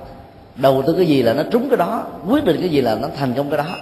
[0.56, 3.08] đầu tư cái gì là nó trúng cái đó, quyết định cái gì là nó
[3.16, 3.76] thành công cái đó,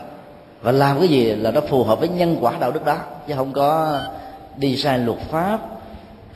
[0.63, 2.97] và làm cái gì là nó phù hợp với nhân quả đạo đức đó,
[3.29, 4.01] chứ không có
[4.57, 5.61] đi sai luật pháp,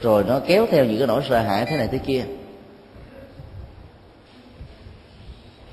[0.00, 2.22] rồi nó kéo theo những cái nỗi sợ hãi thế này thế kia.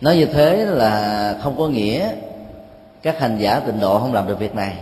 [0.02, 2.12] Nói như thế là không có nghĩa
[3.02, 4.78] các hành giả tịnh độ không làm được việc này.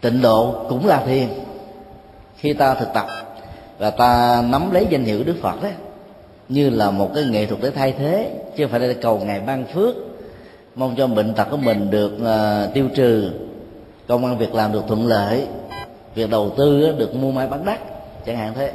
[0.00, 1.28] Tịnh độ cũng là thiền,
[2.36, 3.06] khi ta thực tập
[3.78, 5.72] và ta nắm lấy danh hiệu đức phật đấy
[6.48, 9.40] như là một cái nghệ thuật để thay thế chứ không phải là cầu ngài
[9.40, 9.94] ban phước.
[10.74, 13.30] Mong cho bệnh tật của mình được uh, tiêu trừ
[14.06, 15.46] công ăn việc làm được thuận lợi
[16.14, 17.80] việc đầu tư được mua may bán đắt
[18.26, 18.72] chẳng hạn thế.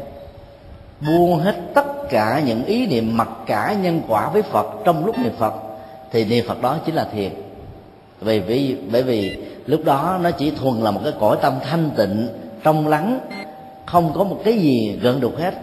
[1.02, 5.20] Buông hết tất cả những ý niệm mặc cả nhân quả với phật trong lúc
[5.20, 5.54] niệm phật
[6.12, 7.32] thì niệm phật đó chính là thiền.
[8.22, 11.90] Vì vì bởi vì lúc đó nó chỉ thuần là một cái cõi tâm thanh
[11.98, 12.28] tịnh
[12.64, 13.20] trong lắng
[13.86, 15.54] không có một cái gì gần đục hết.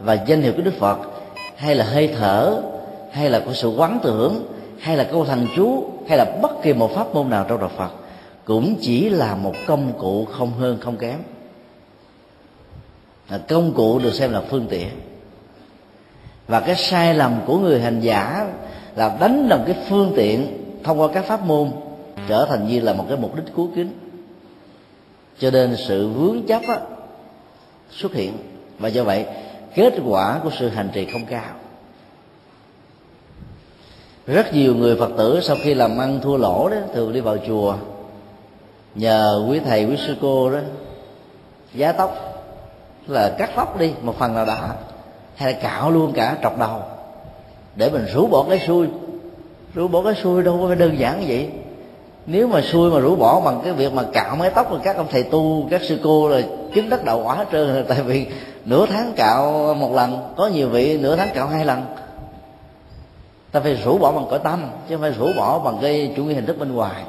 [0.00, 0.98] Và danh hiệu của đức phật
[1.58, 2.62] hay là hơi thở
[3.12, 6.72] hay là của sự quán tưởng hay là câu thần chú hay là bất kỳ
[6.72, 7.90] một pháp môn nào trong đạo phật
[8.44, 11.18] cũng chỉ là một công cụ không hơn không kém.
[13.28, 14.88] Là công cụ được xem là phương tiện.
[16.46, 18.48] Và cái sai lầm của người hành giả
[18.96, 21.70] là đánh đồng cái phương tiện thông qua các pháp môn
[22.28, 23.90] trở thành như là một cái mục đích cuối kính.
[25.38, 26.80] Cho nên sự vướng chấp á,
[27.90, 28.32] xuất hiện.
[28.78, 29.26] Và do vậy
[29.78, 31.54] kết quả của sự hành trì không cao.
[34.26, 37.36] Rất nhiều người phật tử sau khi làm ăn thua lỗ đó, thường đi vào
[37.46, 37.74] chùa
[38.94, 40.58] nhờ quý thầy, quý sư cô đó
[41.74, 42.14] giá tóc,
[43.06, 44.58] là cắt tóc đi, một phần nào đó
[45.34, 46.82] hay là cạo luôn cả trọc đầu,
[47.74, 48.86] để mình rũ bỏ cái xui.
[49.74, 51.50] Rũ bỏ cái xui đâu có đơn giản như vậy.
[52.26, 54.96] Nếu mà xui mà rũ bỏ bằng cái việc mà cạo mái tóc của các
[54.96, 56.42] ông thầy tu, các sư cô là
[56.74, 58.26] chứng đất đầu quả hết trơn tại vì
[58.64, 61.82] nửa tháng cạo một lần có nhiều vị nửa tháng cạo hai lần.
[63.52, 66.24] Ta phải rũ bỏ bằng cõi tâm chứ không phải rũ bỏ bằng cái chủ
[66.24, 67.02] nghĩa hình thức bên ngoài.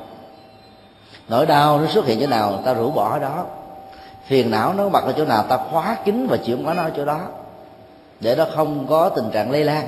[1.29, 3.45] Nỗi đau nó xuất hiện chỗ nào ta rũ bỏ ở đó.
[4.25, 6.91] Phiền não nó bật ở chỗ nào ta khóa kín và chuyển hóa nó ở
[6.97, 7.19] chỗ đó.
[8.19, 9.88] Để nó không có tình trạng lây lan.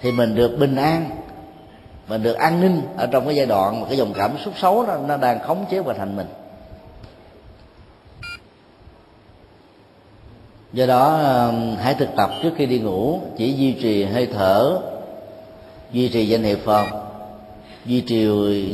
[0.00, 1.10] Thì mình được bình an
[2.08, 4.86] mình được an ninh ở trong cái giai đoạn mà cái dòng cảm xúc xấu
[4.86, 6.26] đó, nó đang khống chế và thành mình.
[10.74, 14.78] Do đó um, hãy thực tập trước khi đi ngủ chỉ duy trì hơi thở
[15.92, 16.86] duy trì danh hiệu phật
[17.84, 18.24] duy trì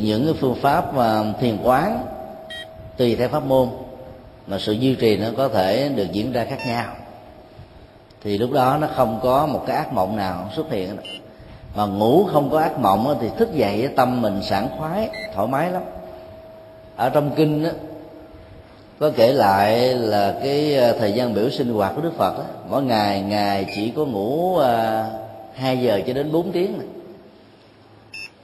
[0.03, 2.05] những cái phương pháp mà thiền quán
[2.97, 3.69] tùy theo pháp môn.
[4.47, 6.85] Mà sự duy trì nó có thể được diễn ra khác nhau.
[8.23, 10.97] Thì lúc đó nó không có một cái ác mộng nào xuất hiện.
[11.75, 15.71] Mà ngủ không có ác mộng thì thức dậy tâm mình sảng khoái thoải mái
[15.71, 15.81] lắm.
[16.95, 17.69] Ở trong kinh đó,
[19.01, 22.43] có kể lại là cái ờ, thời gian biểu sinh hoạt của đức phật đó,
[22.69, 25.09] mỗi ngày ngài chỉ có ngủ ờ, à,
[25.55, 26.87] 2 giờ cho đến 4 tiếng này.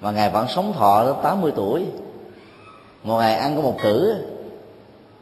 [0.02, 1.86] mà ngài vẫn sống thọ đến 80 tuổi.
[3.04, 4.16] Một ngày ăn có một cử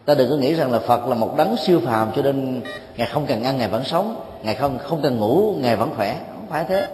[0.06, 2.62] ta đừng có nghĩ rằng là phật là một đấng siêu phàm cho nên
[2.98, 4.16] ngài không cần ăn ngài vẫn sống.
[4.44, 6.20] Ngài không không cần ngủ ngài vẫn khỏe.
[6.30, 6.88] Không phải thế.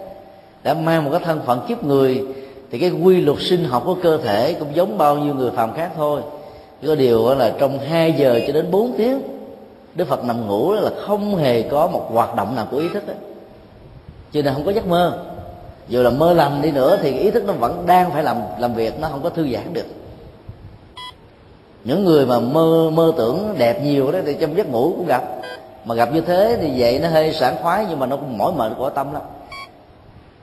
[0.63, 2.25] Đã mang một cái thân phận kiếp người
[2.71, 5.73] thì cái quy luật sinh học của cơ thể cũng giống bao nhiêu người phàm
[5.73, 6.21] khác thôi
[6.81, 9.21] chỉ có điều là trong 2 giờ cho đến 4 tiếng,
[9.95, 13.07] Đức Phật nằm ngủ là không hề có một hoạt động nào của ý thức
[13.07, 13.13] đó.
[14.33, 15.23] cho nên không có giấc mơ.
[15.87, 18.73] Dù là mơ lầm đi nữa thì ý thức nó vẫn đang phải làm làm
[18.73, 19.85] việc, nó không có thư giãn được.
[21.83, 25.23] Những người mà mơ mơ tưởng đẹp nhiều đó, thì trong giấc ngủ cũng gặp.
[25.85, 28.51] Mà gặp như thế thì vậy nó hơi sảng khoái, nhưng mà nó cũng mỏi
[28.57, 29.21] mệt của tâm lắm.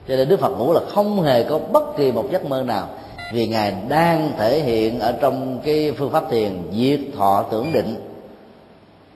[0.07, 2.87] Cho nên đức phật ngủ là không hề có bất kỳ một giấc mơ nào
[3.31, 7.95] vì ngài đang thể hiện ở trong cái phương pháp thiền diệt thọ tưởng định.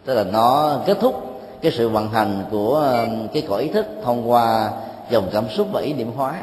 [0.05, 3.85] Tức là nó kết thúc cái sự vận hành của um, cái cõi ý thức
[4.03, 4.71] thông qua
[5.09, 6.41] dòng cảm xúc và ý niệm hóa.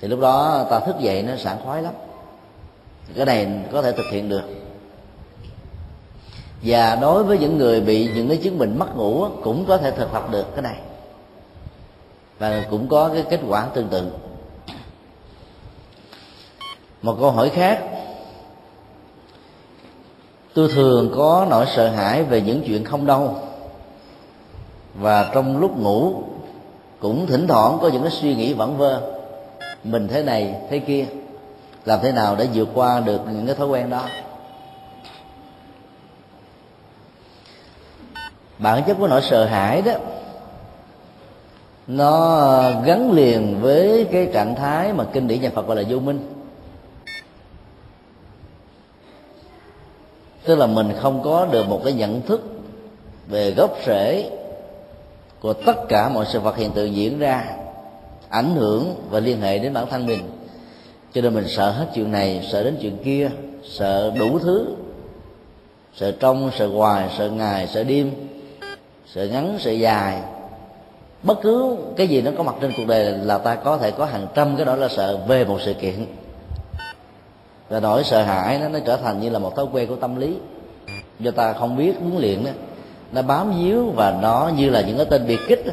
[0.00, 1.92] Thì lúc đó ta thức dậy nó sảng khoái lắm.
[3.16, 4.42] Cái này có thể thực hiện được.
[6.62, 9.90] Và đối với những người bị những cái chứng bệnh mất ngủ cũng có thể
[9.90, 10.76] thực tập được cái này.
[12.38, 14.10] Và cũng có cái kết quả tương tự
[17.02, 17.82] một câu hỏi khác.
[20.54, 23.36] Tôi thường có nỗi sợ hãi về những chuyện không đâu.
[24.94, 26.22] Và trong lúc ngủ,
[27.00, 29.00] cũng thỉnh thoảng có những cái suy nghĩ vẩn vơ.
[29.84, 31.06] Mình thế này, thế kia.
[31.84, 34.02] Làm thế nào để vượt qua được những cái thói quen đó?
[38.58, 39.92] Bản chất của nỗi sợ hãi đó,
[41.86, 42.38] nó
[42.84, 46.41] gắn liền với cái trạng thái mà kinh điển nhà Phật gọi là vô minh.
[50.44, 52.40] Tức là mình không có được một cái nhận thức
[53.28, 54.30] về gốc rễ
[55.40, 57.44] của tất cả mọi sự vật hiện tượng diễn ra,
[58.28, 60.20] ảnh hưởng và liên hệ đến bản thân mình.
[61.12, 63.30] Cho nên mình sợ hết chuyện này, sợ đến chuyện kia,
[63.68, 64.66] sợ đủ thứ,
[65.96, 68.10] sợ trong, sợ ngoài, sợ ngày, sợ đêm,
[69.14, 70.22] sợ ngắn, sợ dài.
[71.22, 74.04] Bất cứ cái gì nó có mặt trên cuộc đời là ta có thể có
[74.04, 76.06] hàng trăm cái đó là sợ về một sự kiện
[77.72, 80.16] và nỗi sợ hãi nó nó trở thành như là một thói quen của tâm
[80.16, 80.34] lý.
[81.20, 82.50] Do ta không biết huấn luyện đó
[83.12, 85.72] nó bám víu và nó như là những cái tên biệt kích đó.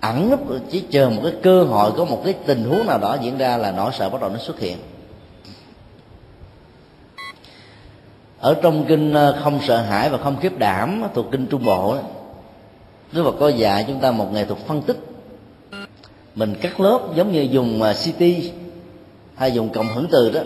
[0.00, 3.16] ẩn núp chỉ chờ một cái cơ hội có một cái tình huống nào đó
[3.22, 4.78] diễn ra là nỗi sợ bắt đầu nó xuất hiện.
[8.38, 11.94] Ở trong kinh ờ, không sợ hãi và không khiếp đảm thuộc kinh trung bộ
[11.94, 12.00] đó,
[13.12, 14.98] Đức Phật có dạy chúng ta một nghệ thuật phân tích.
[16.34, 18.54] Mình cắt lớp giống như dùng ờ, city CT
[19.34, 20.40] hay dùng cộng hưởng từ đó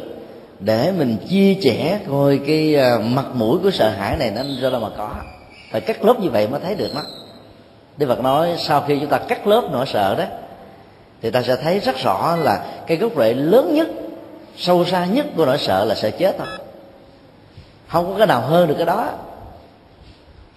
[0.60, 4.70] để mình chia sẻ coi cái à, mặt mũi của sợ hãi này nó ra
[4.70, 5.10] đâu mà có.
[5.70, 7.02] Phải cắt lớp như vậy mới thấy được nó
[7.96, 10.24] Đức Phật nói sau khi chúng ta cắt lớp nỗi sợ đó
[11.22, 13.88] thì ta sẽ thấy rất rõ là cái gốc rễ lớn nhất
[14.56, 16.46] sâu xa nhất của nỗi sợ là sợ chết thôi.
[17.88, 19.10] Không có cái nào hơn được cái đó.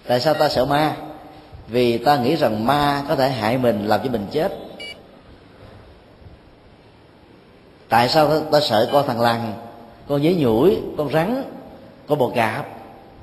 [0.06, 0.96] Tại sao ta sợ ma?
[1.68, 4.52] Vì ta nghĩ rằng ma có thể hại mình làm cho mình chết.
[7.88, 9.52] Tại sao ta, ta sợ con thằng lằn?
[10.10, 11.42] Con dế nhủi con rắn
[12.08, 12.66] con bò cạp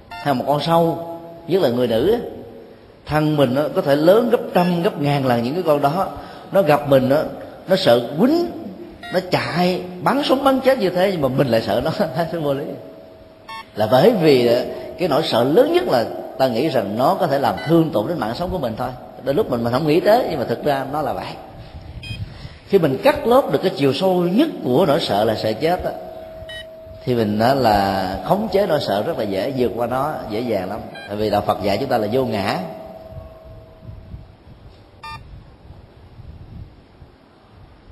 [0.09, 1.07] hay một con sâu
[1.47, 2.19] nhất là người nữ
[3.07, 6.07] thân mình nó có thể lớn gấp trăm gấp ngàn lần những cái con đó.
[6.51, 7.17] Nó gặp mình nó
[7.67, 8.51] nó sợ quýnh
[9.13, 11.91] nó chạy bắn súng bắn chết như thế nhưng mà mình lại sợ nó.
[12.33, 12.65] Nó vô lý.
[13.75, 14.49] Là bởi vì
[14.99, 16.05] cái nỗi sợ lớn nhất là
[16.37, 18.89] ta nghĩ rằng nó có thể làm thương tổn đến mạng sống của mình thôi.
[19.23, 21.25] Đôi lúc mình mình không nghĩ tới nhưng mà thực ra nó là vậy.
[22.67, 25.83] Khi mình cắt lớp được cái chiều sâu nhất của nỗi sợ là sợ chết
[25.83, 25.91] đó,
[27.07, 30.39] thì mình đó là khống chế nỗi sợ rất là dễ, vượt qua nó dễ
[30.39, 30.79] dàng lắm.
[31.07, 32.59] Tại vì đạo phật dạy chúng ta là vô ngã.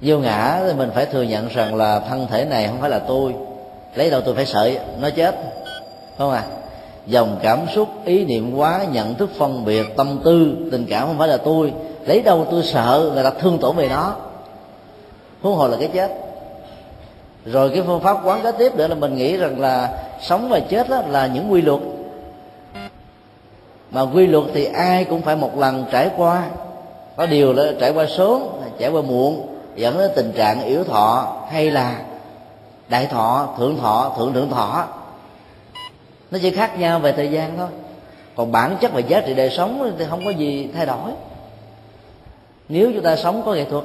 [0.02, 3.00] Vô ngã thì mình phải thừa nhận rằng là thân thể này không phải là
[3.00, 3.36] tôi.
[3.96, 5.36] Lấy đâu tôi phải sợ nó chết.
[6.18, 6.44] Không à?
[7.06, 11.18] Dòng cảm xúc, ý niệm quá nhận thức phân biệt, tâm tư, tình cảm không
[11.18, 11.74] phải là tôi.
[12.06, 14.16] Lấy đâu tôi sợ người ta thương tổn về nó?
[15.42, 16.25] Huống hồ là cái chết
[17.46, 20.60] rồi cái phương pháp quán kế tiếp nữa là mình nghĩ rằng là sống và
[20.60, 21.80] chết đó là những quy luật.
[23.92, 26.44] Mà quy luật thì ai cũng phải một lần trải qua.
[27.16, 28.42] Có điều là trải qua sớm,
[28.80, 32.02] trải qua muộn, dẫn đến tình trạng yếu thọ hay là
[32.90, 34.88] đại thọ, thượng thọ, thượng thượng thọ.
[36.32, 37.68] Nó chỉ khác nhau về thời gian thôi.
[38.36, 41.12] Còn bản chất và giá trị đời sống thì không có gì thay đổi.
[42.70, 43.84] Nếu chúng ta sống có nghệ thuật,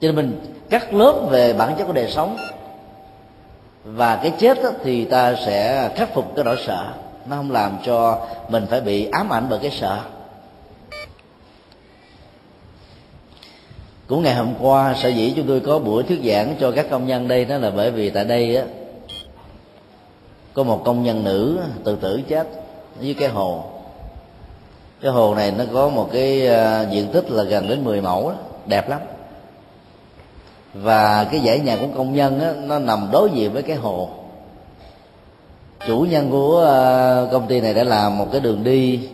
[0.00, 2.36] cho nên mình cắt lớp về bản chất của đời sống.
[3.84, 6.86] Và cái chết đó, thì ta sẽ khắc phục cái nỗi sợ.
[7.26, 10.00] Nó không làm cho mình phải bị ám ảnh bởi cái sợ.
[14.06, 17.06] Cũng ngày hôm qua sở dĩ chúng tôi có buổi thuyết giảng cho các công
[17.06, 18.64] nhân đây đó là bởi vì tại đây á
[20.54, 22.48] có một công nhân nữ tự tử chết
[23.00, 23.64] dưới cái hồ.
[25.00, 28.28] Cái hồ này nó có một cái ờ, diện tích là gần đến 10 mẫu
[28.28, 29.00] đó, đẹp lắm
[30.74, 34.08] và cái dãy nhà của công nhân á, nó nằm đối diện với cái hồ.
[35.86, 39.08] Chủ nhân của ờ, công ty này đã làm một cái đường đi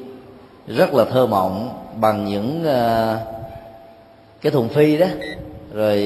[0.67, 3.19] rất là thơ mộng bằng những ờ,
[4.41, 5.07] cái thùng phi đó.
[5.73, 6.01] Rồi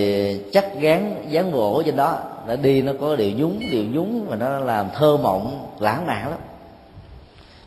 [0.52, 2.18] chắc gán dán gỗ trên đó.
[2.48, 6.30] Đã đi nó có điều nhúng điều nhúng và nó làm thơ mộng lãng mạn
[6.30, 6.38] lắm.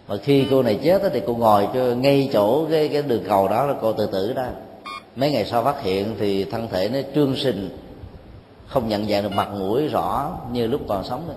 [0.08, 3.24] Và khi cô này chết đó, thì cô ngồi cho ngay chỗ cái cái đường
[3.30, 4.44] cầu đó là cô tự tử đó
[5.18, 7.70] mấy ngày sau phát hiện thì thân thể nó trương sình
[8.68, 11.34] không nhận dạng được mặt mũi rõ như lúc còn sống nữa.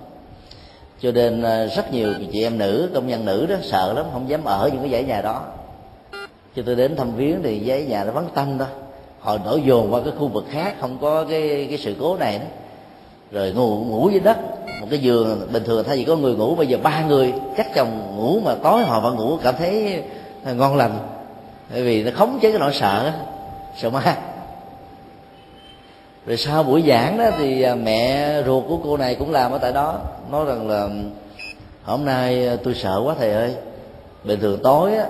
[1.01, 4.29] Cho nên à, rất nhiều chị em nữ, công nhân nữ đó sợ lắm, không
[4.29, 5.41] dám ở những cái dãy nhà đó.
[6.55, 8.67] Cho tôi đến thăm viếng thì dãy nhà nó vắng tanh thôi
[9.19, 12.39] họ đổ dồn qua cái khu vực khác, không có cái cái sự cố này
[12.39, 12.45] đó.
[13.31, 14.37] Rồi ngủ ngủ dưới đất,
[14.81, 17.75] một cái giường, bình thường thay vì có người ngủ, bây giờ ba người, chắc
[17.75, 20.03] chồng ngủ mà tối họ vẫn ngủ cảm thấy
[20.45, 20.99] ngon lành.
[21.71, 23.11] Bởi vì nó khống chế cái nỗi sợ
[23.75, 24.17] sợ ma
[26.25, 29.57] rồi sau buổi giảng đó thì à, mẹ ruột của cô này cũng làm ở
[29.57, 29.99] tại đó.
[30.31, 30.89] Nói rằng là,
[31.83, 33.55] hôm nay à, tôi sợ quá thầy ơi.
[34.23, 35.05] Bình thường tối á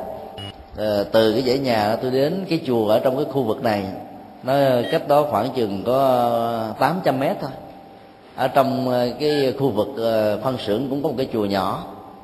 [0.78, 3.84] à, từ cái dãy nhà tôi đến cái chùa ở trong cái khu vực này,
[4.44, 4.54] nó
[4.92, 7.52] cách đó khoảng chừng có 800 mét thôi.
[8.36, 9.88] Ở trong cái khu vực
[10.44, 11.84] phân xưởng cũng có một cái chùa nhỏ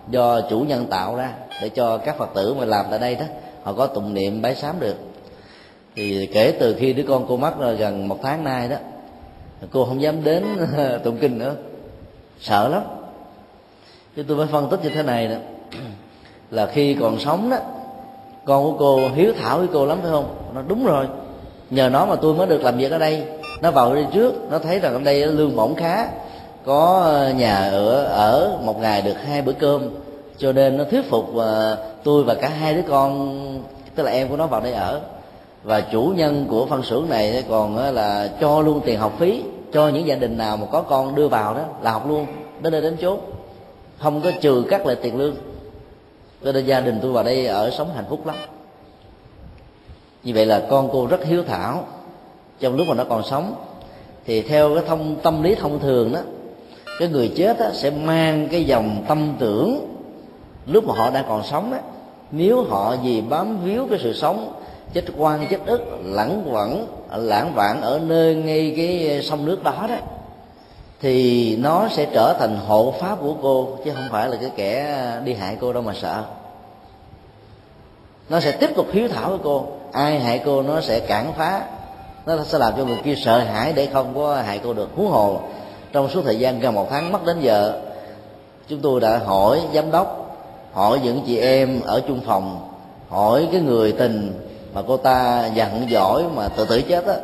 [0.10, 3.26] do chủ nhân tạo ra để cho các phật tử mà làm tại đây đó,
[3.64, 5.07] họ có tụng niệm bái sám được
[5.98, 8.76] thì kể từ khi đứa con cô mất rồi gần một tháng nay đó,
[9.72, 10.44] cô không dám đến
[11.04, 11.56] tụng kinh nữa.
[12.42, 12.82] Sợ lắm.
[14.16, 15.36] Chứ tôi mới phân tích như thế này đó
[16.52, 17.58] là khi còn sống đó,
[18.46, 20.36] con của cô hiếu thảo với cô lắm phải không?
[20.56, 21.08] Nó đúng rồi.
[21.70, 23.24] Nhờ nó mà tôi mới được làm việc ở đây.
[23.62, 26.08] Nó vào đây trước, nó thấy rằng ở đây lương bổng khá.
[26.66, 29.90] Có ờ, nhà ở ở một ngày được hai bữa cơm.
[30.38, 33.64] Cho nên nó thuyết phục ờ, tôi và cả hai đứa con,
[33.96, 35.02] tức là em của nó vào đây ở
[35.64, 39.44] và chủ nhân của phân xưởng này còn là cho luôn tiền học phí
[39.74, 42.26] cho những gia đình nào mà có con đưa vào đó là học luôn.
[42.62, 43.20] Đến đây đến chốt
[43.98, 45.36] không có trừ các lại tiền lương.
[46.44, 48.36] Cho nên gia đình tôi vào đây ở sống hạnh phúc lắm.
[50.24, 51.84] Như vậy là con cô rất hiếu thảo.
[52.60, 53.56] Trong lúc mà nó còn sống
[54.26, 56.20] thì theo cái thông tâm lý thông thường đó
[57.00, 59.88] cái người chết đó, sẽ mang cái dòng tâm tưởng
[60.66, 61.78] lúc mà họ đang còn sống đó
[62.32, 64.54] nếu họ vì bám víu cái sự sống
[64.94, 69.64] chết quan chết ức lãng quẩn, lãng vạn ở nơi ngay cái ờ, sông nước
[69.64, 69.96] đó đó.
[71.02, 74.96] Thì nó sẽ trở thành hộ pháp của cô, chứ không phải là cái kẻ
[74.98, 76.24] ờ, đi hại cô đâu mà sợ.
[78.30, 79.68] Nó sẽ tiếp tục hiếu thảo với cô.
[79.92, 81.62] Ai hại cô nó sẽ cản phá.
[82.26, 84.90] Nó sẽ làm cho người kia sợ hãi để không có hại cô được.
[84.96, 85.40] Huống hồ,
[85.92, 87.82] trong suốt thời gian gần một tháng mất đến giờ,
[88.68, 90.38] chúng tôi đã hỏi giám đốc,
[90.74, 92.70] hỏi những chị em ở chung phòng,
[93.10, 97.16] hỏi cái người tình mà cô ta giận giỏi mà tự tử chết á.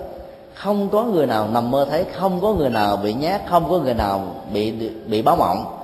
[0.53, 3.79] Không có người nào nằm mơ thấy, không có người nào bị nhát, không có
[3.79, 4.71] người nào bị
[5.07, 5.79] bị báo mộng.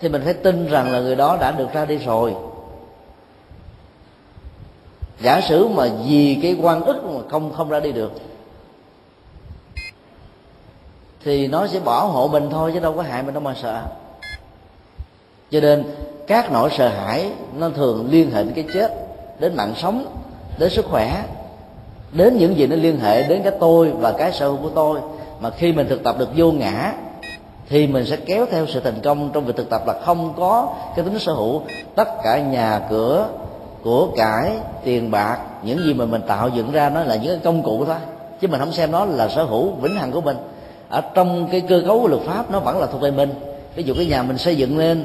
[0.00, 2.34] Thì mình phải tin rằng là người đó đã được ra đi rồi.
[5.22, 8.12] Giả sử mà vì cái quan ức mà không không ra đi được,
[11.24, 13.82] thì nó sẽ bảo hộ mình thôi chứ đâu có hại mình đâu mà sợ.
[15.50, 15.84] Cho nên
[16.26, 18.94] các nỗi sợ hãi nó thường liên hệ đến cái chết,
[19.38, 20.06] đến mạng sống
[20.60, 21.22] đến sức khỏe.
[22.12, 25.00] Đến những gì nó liên hệ đến cái tôi và cái sở hữu của tôi.
[25.40, 26.92] Mà khi mình thực tập được vô ngã,
[27.68, 30.68] thì mình sẽ kéo theo sự thành công trong việc thực tập là không có
[30.96, 31.62] cái tính sở hữu.
[31.94, 33.28] Tất cả nhà cửa,
[33.82, 34.50] của cải,
[34.84, 37.84] tiền bạc, những gì mà mình tạo dựng ra nó là những cái công cụ
[37.84, 37.96] thôi.
[38.40, 40.36] Chứ mình không xem nó là sở hữu vĩnh hằng của mình.
[40.88, 43.30] Ở trong cái cơ cấu của luật pháp nó vẫn là thuộc về mình.
[43.74, 45.04] Ví dụ cái nhà mình xây dựng lên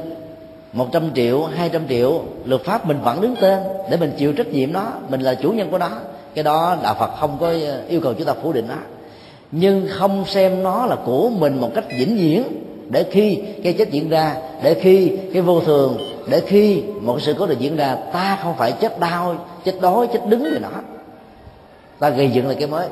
[0.75, 3.59] 100 triệu, 200 triệu Luật pháp mình vẫn đứng tên
[3.89, 5.89] Để mình chịu trách nhiệm đó Mình là chủ nhân của nó.
[6.35, 8.75] Cái đó Đạo Phật không có ờ, yêu cầu chúng ta phủ định đó.
[9.51, 12.43] Nhưng không xem nó là của mình một cách vĩnh viễn
[12.89, 15.97] Để khi cái chết diễn ra Để khi cái vô thường
[16.29, 20.07] Để khi một sự cố được diễn ra Ta không phải chết đau, chết đói,
[20.13, 20.81] chết đứng gì nữa
[21.99, 22.87] Ta gây dựng lại cái mới.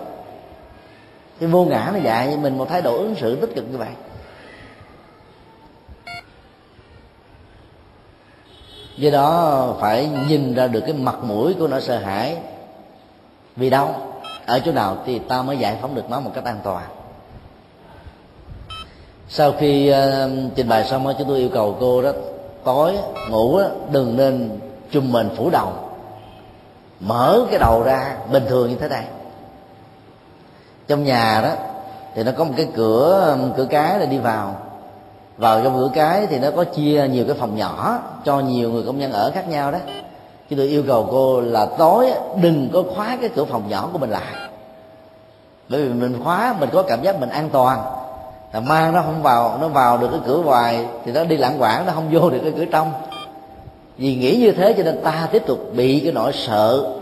[1.40, 3.78] Cái vô ngã nó dạy cho mình một thái độ ứng xử tích cực như
[3.78, 3.88] vậy.
[8.98, 12.38] Do đó phải nhìn ra được cái mặt mũi của nỗi sợ hãi.
[13.56, 13.90] Vì đâu?
[14.46, 16.84] Ở chỗ nào thì ta mới giải phóng được nó một cách an toàn.
[19.30, 19.96] Sau khi uh,
[20.56, 22.12] trình bày xong đó, chúng tôi yêu cầu cô đó
[22.64, 22.98] tối
[23.30, 24.60] ngủ đó, đừng nên
[24.92, 25.74] chùm mình phủ đầu.
[27.00, 29.06] Mở cái đầu ra bình thường như thế này.
[30.88, 31.50] Trong nhà đó
[32.16, 34.56] thì nó có một cái cửa cửa cái để đi vào
[35.38, 38.84] vào trong cửa cái thì nó có chia nhiều cái phòng nhỏ cho nhiều người
[38.84, 39.78] công nhân ở khác nhau đó.
[40.50, 42.12] Chứ tôi yêu cầu cô là tối
[42.42, 44.34] đừng có khóa cái cửa phòng nhỏ của mình lại.
[45.70, 47.80] Bởi vì mình khóa mình có cảm giác mình an toàn.
[48.54, 51.62] Là mang nó không vào nó vào được cái cửa ngoài thì nó đi lãng
[51.62, 52.92] quảng nó không vô được cái cửa trong.
[53.98, 56.96] Vì nghĩ như thế cho nên ta tiếp tục bị cái nỗi sợ.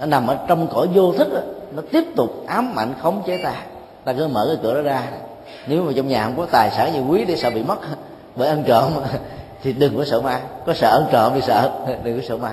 [0.00, 1.40] Nó nằm ở trong cõi vô thức đó,
[1.72, 3.54] nó tiếp tục ám ảnh khống chế ta.
[4.04, 5.02] Ta cứ mở cái cửa đó ra
[5.66, 7.78] nếu mà trong nhà không có tài sản gì quý, để sợ bị mất,
[8.36, 8.92] bởi ăn trộm,
[9.62, 10.40] thì đừng có sợ ma.
[10.66, 11.70] Có sợ ăn trộm thì sợ,
[12.04, 12.52] đừng có sợ ma.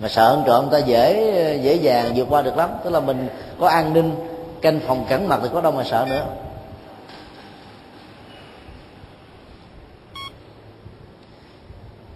[0.00, 2.70] Mà sợ ăn trộm ta dễ dễ dàng vượt qua được lắm.
[2.84, 3.28] Tức là mình
[3.60, 4.14] có an ninh,
[4.62, 6.24] canh phòng cẩn mật thì có đâu mà sợ nữa.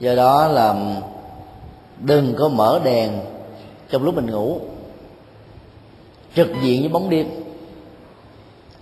[0.01, 0.75] Do đó là
[1.99, 3.21] đừng có mở đèn
[3.91, 4.61] trong lúc mình ngủ.
[6.35, 7.29] Trực diện với bóng đêm.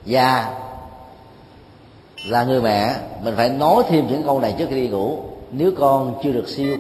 [0.06, 0.54] Và
[2.26, 5.18] là người mẹ, mình phải nói thêm những câu này trước khi đi ngủ.
[5.50, 6.76] Nếu con chưa được siêu,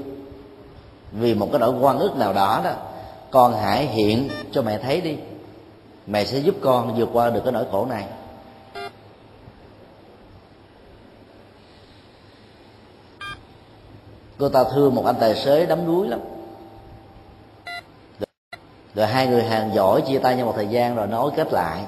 [1.12, 2.72] vì một cái nỗi quan ức nào đó đó,
[3.30, 5.16] con hãy hiện cho mẹ thấy đi.
[6.06, 8.04] Mẹ sẽ giúp con vượt qua được cái nỗi khổ này.
[14.38, 16.20] Cô ta thương một anh tài xế đắm đuối lắm.
[18.94, 21.84] Rồi hai người hàng giỏi chia tay nhau một thời gian rồi nói kết lại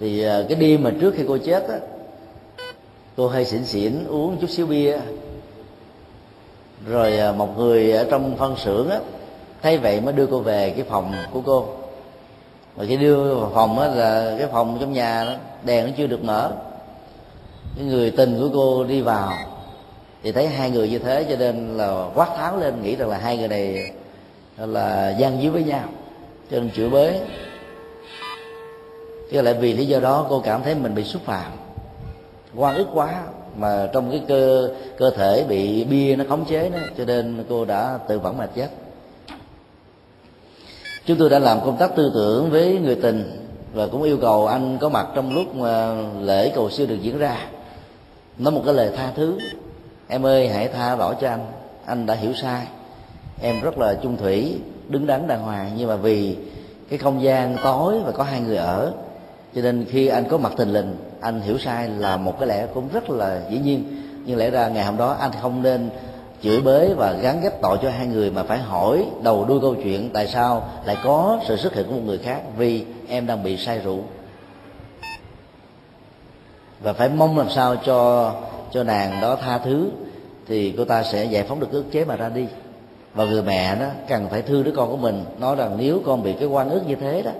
[0.00, 1.78] thì à, cái đêm mà trước khi cô chết á,
[3.16, 4.98] cô hơi xỉn xỉn uống chút xíu bia.
[6.86, 8.98] Rồi à, một người ở trong phân xưởng á,
[9.62, 11.68] thấy vậy mới đưa cô về cái phòng của cô.
[12.76, 15.32] Mà khi đưa vào phòng á, là cái phòng trong nhà đó,
[15.64, 16.52] đèn nó chưa được mở.
[17.76, 19.32] Cái người tình của cô đi vào,
[20.22, 23.18] thì thấy hai người như thế cho nên là quát tháo lên nghĩ rằng là
[23.18, 23.92] hai người này
[24.56, 25.84] là gian díu với nhau.
[26.50, 27.20] Cho nên chửi bới
[29.30, 31.52] thế lại vì lý do đó cô cảm thấy mình bị xúc phạm.
[32.56, 33.22] Quan ức quá
[33.56, 37.64] mà trong cái cơ cơ thể bị bia nó khống chế đó, cho nên cô
[37.64, 38.68] đã tự vẫn mà chết.
[41.06, 44.46] Chúng tôi đã làm công tác tư tưởng với người tình và cũng yêu cầu
[44.46, 47.36] anh có mặt trong lúc mà lễ cầu siêu được diễn ra.
[48.38, 49.38] Nói một cái lời tha thứ,
[50.08, 51.46] em ơi, hãy tha lỗi cho anh
[51.86, 52.66] anh đã hiểu sai.
[53.42, 56.36] Em rất là chung thủy, đứng đắn đàng hoàng, nhưng mà vì
[56.88, 58.92] cái không gian tối và có hai người ở
[59.54, 62.66] cho nên khi anh có mặt tình lình, anh hiểu sai là một cái lẽ
[62.74, 63.84] cũng rất là dĩ nhiên.
[64.26, 65.90] Nhưng lẽ ra ngày hôm đó anh không nên
[66.42, 69.74] chửi bới và gắn ghép tội cho hai người mà phải hỏi đầu đuôi câu
[69.74, 73.42] chuyện tại sao lại có sự xuất hiện của một người khác vì em đang
[73.42, 73.98] bị say rượu.
[76.80, 78.32] Và phải mong làm sao cho
[78.72, 79.90] cho nàng đó tha thứ
[80.46, 82.46] thì cô ta sẽ giải phóng được ức chế mà ra đi.
[83.14, 85.24] Và người mẹ đó cần phải thương đứa con của mình.
[85.38, 87.30] Nói rằng nếu con bị cái quan ước như thế đó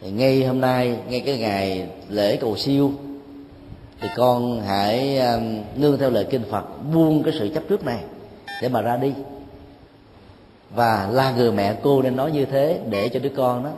[0.00, 2.92] thì ngay hôm nay, ngay cái ngày lễ cầu siêu,
[4.00, 8.00] thì con hãy um, nương theo lời kinh phật, buông cái sự chấp trước này
[8.62, 9.12] để mà ra đi.
[10.74, 13.70] Và là người mẹ cô nên nói như thế để cho đứa con đó,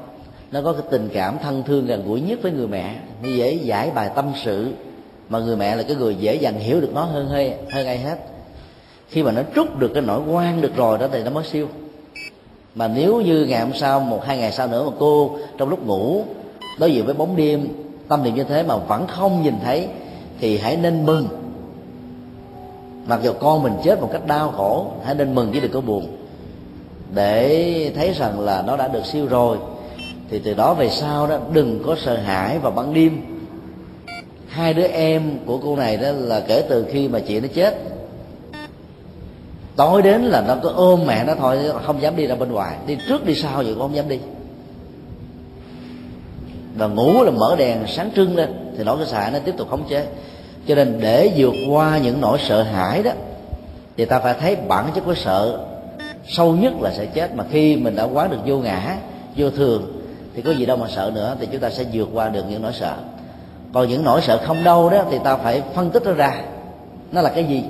[0.53, 2.97] nó có cái tình cảm thân thương gần gũi nhất với người mẹ.
[3.23, 4.73] Như dễ giải bài tâm sự,
[5.29, 7.99] mà người mẹ là cái người dễ dàng hiểu được nó hơn hơi hơn ai
[7.99, 8.19] hết.
[9.09, 11.69] Khi mà nó trút được cái nỗi quan được rồi đó thì nó mới siêu
[12.75, 15.87] mà nếu như ngày hôm sau, một, hai ngày sau nữa mà cô trong lúc
[15.87, 16.25] ngủ,
[16.79, 17.69] đối diện với bóng đêm,
[18.09, 19.89] tâm niệm như thế mà vẫn không nhìn thấy,
[20.41, 21.29] thì hãy nên mừng.
[23.07, 25.81] Mặc dù con mình chết một cách đau khổ, hãy nên mừng chứ đừng có
[25.81, 26.17] buồn.
[27.15, 29.59] Để thấy rằng là nó đã được siêu rồi,
[30.31, 33.23] thì từ đó về sau đó, đừng có sợ hãi vào ban đêm.
[34.49, 37.92] Hai đứa em của cô này đó là kể từ khi mà chị nó chết
[39.77, 42.77] tối đến là nó cứ ôm mẹ nó thôi, không dám đi ra bên ngoài.
[42.87, 44.19] Đi trước đi sau vậy cũng không dám đi.
[46.77, 49.71] Và ngủ là mở đèn sáng trưng lên, thì nỗi sợ hãi nó tiếp tục
[49.71, 50.07] khống chế.
[50.67, 53.11] Cho nên để vượt qua những nỗi sợ hãi đó,
[53.97, 55.59] thì ta phải thấy bản chất của sợ
[56.29, 57.35] sâu nhất là sẽ chết.
[57.35, 58.97] Mà khi mình đã quán được vô ngã,
[59.37, 60.03] vô thường,
[60.35, 62.63] thì có gì đâu mà sợ nữa, thì chúng ta sẽ vượt qua được những
[62.63, 62.95] nỗi sợ.
[63.73, 66.43] Còn những nỗi sợ không đâu đó, thì ta phải phân tích nó ra.
[67.13, 67.65] Nó là cái gì?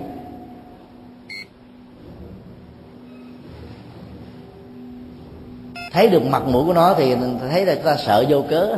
[5.92, 7.16] Thấy được mặt mũi của nó thì
[7.50, 8.76] thấy là chúng ta sợ vô cớ.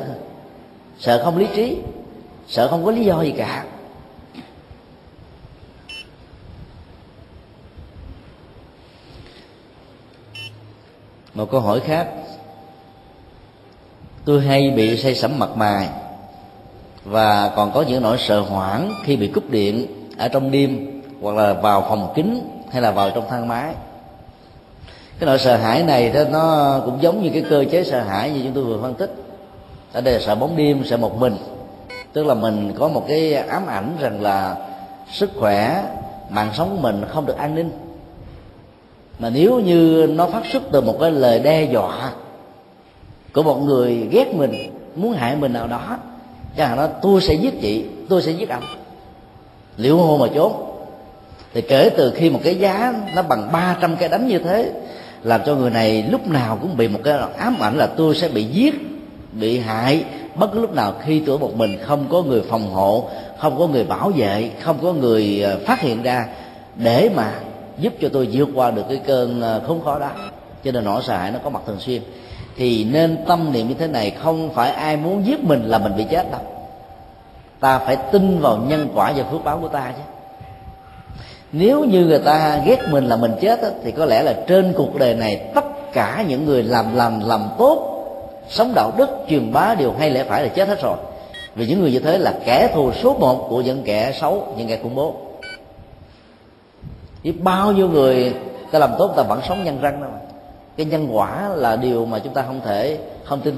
[0.98, 1.78] Sợ không lý trí,
[2.48, 3.64] sợ không có lý do gì cả.
[11.34, 12.08] Một câu hỏi khác.
[14.24, 15.88] Tôi hay bị say sẩm mặt mày
[17.04, 19.86] và còn có những nỗi sợ hoảng khi bị cúp điện
[20.18, 23.74] ở trong đêm hoặc là vào phòng kính hay là vào trong thang máy
[25.18, 28.30] cái nỗi sợ hãi này đó, nó cũng giống như cái cơ chế sợ hãi
[28.30, 29.14] như chúng tôi vừa phân tích.
[29.92, 31.36] Ở đây là sợ bóng đêm, sợ một mình.
[32.12, 34.56] Tức là mình có một cái ám ảnh rằng là
[35.12, 35.84] sức khỏe,
[36.30, 37.70] mạng sống của mình không được an ninh.
[39.18, 42.10] Mà nếu như nó phát xuất từ một cái lời đe dọa
[43.34, 45.96] của một người ghét mình, muốn hại mình nào đó,
[46.56, 48.62] chẳng hạn nó, tôi sẽ giết chị, tôi sẽ giết ông
[49.76, 50.52] liệu hô mà trốn.
[51.54, 54.72] Thì kể từ khi một cái giá nó bằng 300 cái đánh như thế
[55.24, 58.28] làm cho người này lúc nào cũng bị một cái ám ảnh là tôi sẽ
[58.28, 58.74] bị giết,
[59.32, 60.04] bị hại.
[60.34, 63.08] Bất cứ lúc nào khi tôi một mình, không có người phòng hộ,
[63.38, 66.26] không có người bảo vệ, không có người ờ, phát hiện ra
[66.76, 67.32] để mà
[67.78, 70.10] giúp cho tôi vượt qua được cái cơn ờ, khốn khó đó.
[70.64, 72.02] Cho nên nỗi sợ hãi nó có mặt thường xuyên.
[72.56, 75.96] Thì nên tâm niệm như thế này, không phải ai muốn giết mình là mình
[75.96, 76.40] bị chết đâu.
[77.60, 80.13] Ta phải tin vào nhân quả và phước báo của ta chứ
[81.56, 84.96] nếu như người ta ghét mình là mình chết thì có lẽ là trên cuộc
[84.98, 88.06] đời này tất cả những người làm làm làm tốt,
[88.48, 90.96] sống đạo đức, truyền bá điều hay lẽ phải là chết hết rồi.
[91.54, 94.68] Vì những người như thế là kẻ thù số một của những kẻ xấu, những
[94.68, 95.14] kẻ khủng bố.
[97.24, 98.34] Với bao nhiêu người
[98.70, 100.18] ta làm tốt, ta vẫn sống nhân răng đâu mà
[100.76, 103.56] cái nhân quả là điều mà chúng ta không thể không tin.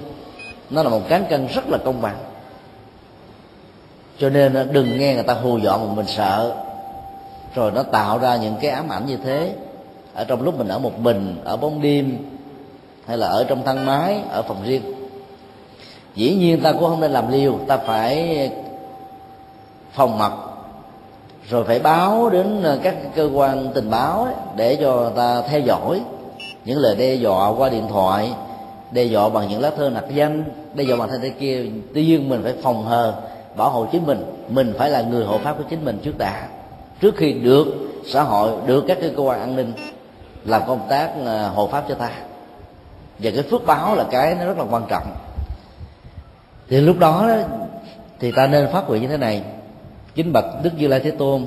[0.70, 2.16] Nó là một cán cân rất là công bằng.
[4.18, 6.65] Cho nên đừng nghe người ta hù dọa mà mình sợ
[7.56, 9.54] rồi nó tạo ra những cái ám ảnh như thế.
[10.14, 12.18] Ở trong lúc mình ở một mình ở bóng đêm
[13.06, 14.82] hay là ở trong thang máy ở phòng riêng.
[16.14, 18.50] Dĩ nhiên ta cũng không nên làm liều ta phải
[19.92, 20.32] phòng mật
[21.48, 26.00] rồi phải báo đến các cơ quan tình báo ấy, để cho ta theo dõi.
[26.64, 28.32] Những lời đe dọa qua điện thoại
[28.90, 30.44] đe dọa bằng những lá thư nặc danh
[30.74, 31.64] đe dọa bằng thế thế kia.
[31.94, 33.14] Tuy nhiên mình phải phòng hờ
[33.56, 34.24] bảo hộ chính mình.
[34.48, 36.48] Mình phải là người hộ pháp của chính mình trước đã
[37.00, 37.66] trước khi được
[38.06, 39.72] xã hội, được các cái cơ quan an ninh
[40.44, 42.10] làm công tác ờ, hộ pháp cho ta.
[43.18, 45.06] Và cái phước báo là cái nó rất là quan trọng.
[46.68, 47.30] Thì lúc đó
[48.20, 49.42] thì ta nên phát nguyện như thế này.
[50.14, 51.46] Chính bậc đức như lai thế tôn,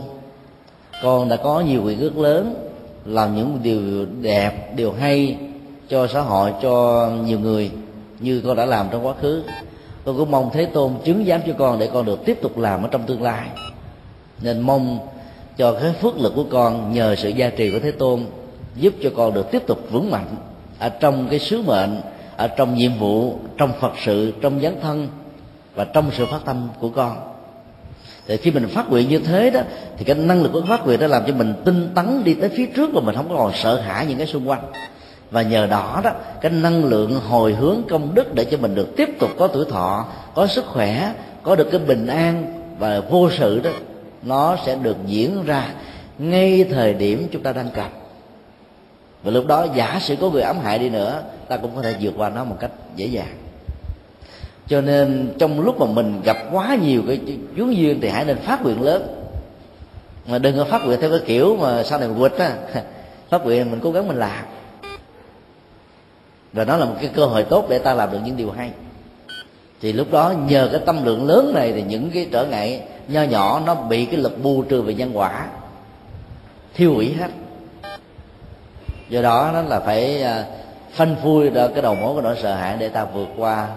[1.04, 2.70] con đã có nhiều quyền ước lớn,
[3.06, 5.38] làm những điều đẹp, điều hay
[5.89, 7.72] cho xã hội, cho nhiều người
[8.20, 9.43] như con đã làm trong quá khứ.
[10.06, 12.84] Con cũng mong thế tôn chứng giám cho con để con được tiếp tục làm
[12.84, 13.47] ở trong tương lai.
[14.41, 15.00] Nên mong
[15.60, 18.26] cho cái phước lực của con nhờ sự gia trì của thế tôn,
[18.76, 20.36] giúp cho con được tiếp tục vững mạnh
[20.80, 22.01] ở trong cái sứ mệnh,
[22.38, 25.07] ở trong nhiệm vụ, trong phật sự, trong dấn thân
[25.76, 27.18] và trong sự phát tâm của con.
[28.28, 29.62] Thì khi mình phát nguyện như thế đó,
[29.97, 32.49] thì cái năng lực của phát nguyện đã làm cho mình tinh tấn đi tới
[32.49, 34.62] phía trước và mình không còn sợ hãi những cái xung quanh.
[35.32, 38.95] Và nhờ đó đó, cái năng lượng hồi hướng công đức để cho mình được
[38.97, 40.05] tiếp tục có tuổi thọ,
[40.36, 42.45] có sức khỏe, có được cái bình an
[42.80, 43.72] và vô sự đó
[44.24, 45.74] nó sẽ được diễn ra
[46.17, 47.89] ngay thời điểm chúng ta đang cần
[49.24, 51.95] và lúc đó giả sử có người ám hại đi nữa, ta cũng có thể
[52.01, 53.36] vượt qua nó một cách dễ dàng.
[54.67, 57.20] Cho nên trong lúc mà mình gặp quá nhiều cái
[57.57, 59.07] dướng duyên thì hãy nên phát nguyện lớn.
[60.28, 62.53] Mà đừng có phát nguyện theo cái kiểu mà sau này mình quỵt á.
[63.30, 64.45] Phát nguyện mình cố gắng mình làm.
[66.53, 68.72] Và đó là một cái cơ hội tốt để ta làm được những điều hay.
[69.82, 73.24] Thì lúc đó nhờ cái tâm lượng lớn này thì những cái trở ngại nho
[73.24, 75.47] nhỏ nó bị cái lực bù trừ về nhân quả,
[76.74, 77.30] thiêu hủy hết.
[79.10, 80.45] Do đó nó là phải à,
[80.91, 83.68] phanh phui ra cái đầu mối của nỗi sợ hãi để ta vượt qua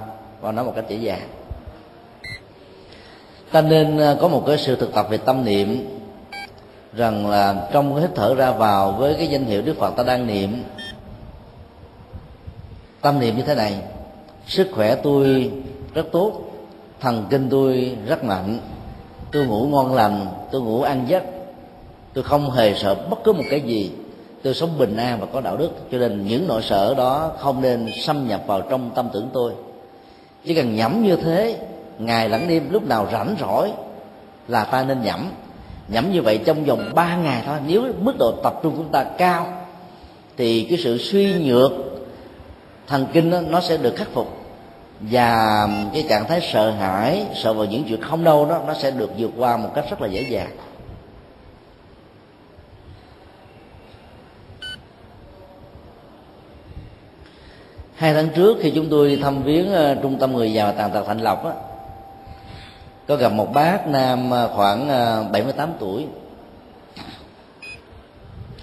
[0.40, 1.28] Và nó một cách dễ dàng.
[3.52, 5.98] Ta nên à, có một cái sự thực tập về tâm niệm,
[6.92, 10.02] rằng là trong cái hít thở ra vào với cái danh hiệu đức phật ta
[10.02, 10.64] đang niệm,
[13.00, 13.82] tâm niệm như thế này,
[14.46, 15.50] sức khỏe tôi
[15.94, 16.32] rất tốt,
[17.00, 18.58] thần kinh tôi rất mạnh
[19.32, 21.22] tôi ngủ ngon lành tôi ngủ ăn giấc.
[22.14, 23.90] Tôi không hề sợ bất cứ một cái gì.
[24.42, 25.70] Tôi sống bình an và có đạo đức.
[25.92, 29.52] Cho nên những nỗi sợ đó không nên xâm nhập vào trong tâm tưởng tôi.
[30.44, 31.58] Chỉ cần nhẩm như thế
[31.98, 33.72] ngày lẫn đêm lúc nào rảnh rỗi
[34.48, 35.30] là ta nên nhẩm.
[35.88, 37.58] Nhẩm như vậy trong vòng 3 ngày thôi.
[37.66, 39.46] Nếu mức độ tập trung của chúng ta cao
[40.36, 41.72] thì cái sự suy nhược
[42.86, 44.41] thần kinh đó, nó sẽ được khắc phục
[45.10, 48.90] và cái trạng thái sợ hãi, sợ vào những chuyện không đâu đó, nó sẽ
[48.90, 50.50] được vượt qua một cách rất là dễ dàng.
[57.94, 61.04] Hai tháng trước khi chúng tôi thăm viếng ờ, trung tâm người già tàn tật
[61.06, 61.52] thạnh lộc á,
[63.08, 66.06] có gặp một bác nam ờ, khoảng ờ, 78 tuổi.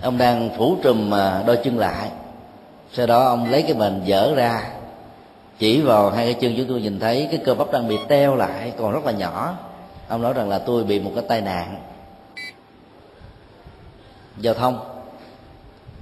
[0.02, 1.12] Ông đang phủ trùm
[1.46, 2.10] đôi chân lại.
[2.94, 4.79] Sau đó ông lấy cái mền dở ra
[5.60, 8.36] chỉ vào hai cái chân chúng tôi nhìn thấy, cái cơ bắp đang bị teo
[8.36, 9.58] lại, còn rất là nhỏ.
[10.08, 11.76] Ông nói rằng là tôi bị một cái tai nạn.
[14.38, 14.80] Giao thông.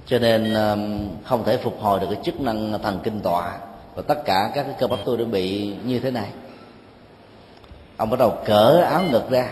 [0.06, 3.58] Cho nên um, không thể phục hồi được cái chức năng thần kinh tọa.
[3.94, 6.28] Và tất cả các cái cơ bắp tôi đã bị như thế này.
[7.96, 9.48] Ông bắt đầu cỡ áo ngực ra.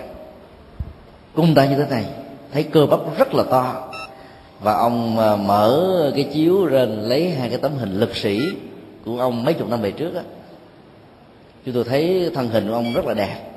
[1.35, 2.05] Cung tay như thế này.
[2.53, 3.89] Thấy cơ bắp rất là to.
[4.61, 8.41] Và ông uh, mở cái chiếu lên, lấy hai cái tấm hình lực sĩ
[9.07, 10.23] của ông mấy chục năm về trước á.
[11.65, 13.51] Chúng tôi thấy thân hình của ông rất là đẹp.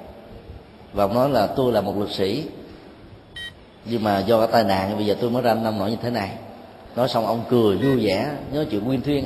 [0.94, 2.44] Và ông nói là tôi là một luật sĩ.
[3.86, 6.10] Nhưng mà do cái tai nạn, bây giờ tôi mới ra năm nổi như thế
[6.10, 6.32] này.
[6.96, 9.26] Nói xong ông cười vui vẻ, nhớ chuyện nguyên thuyên.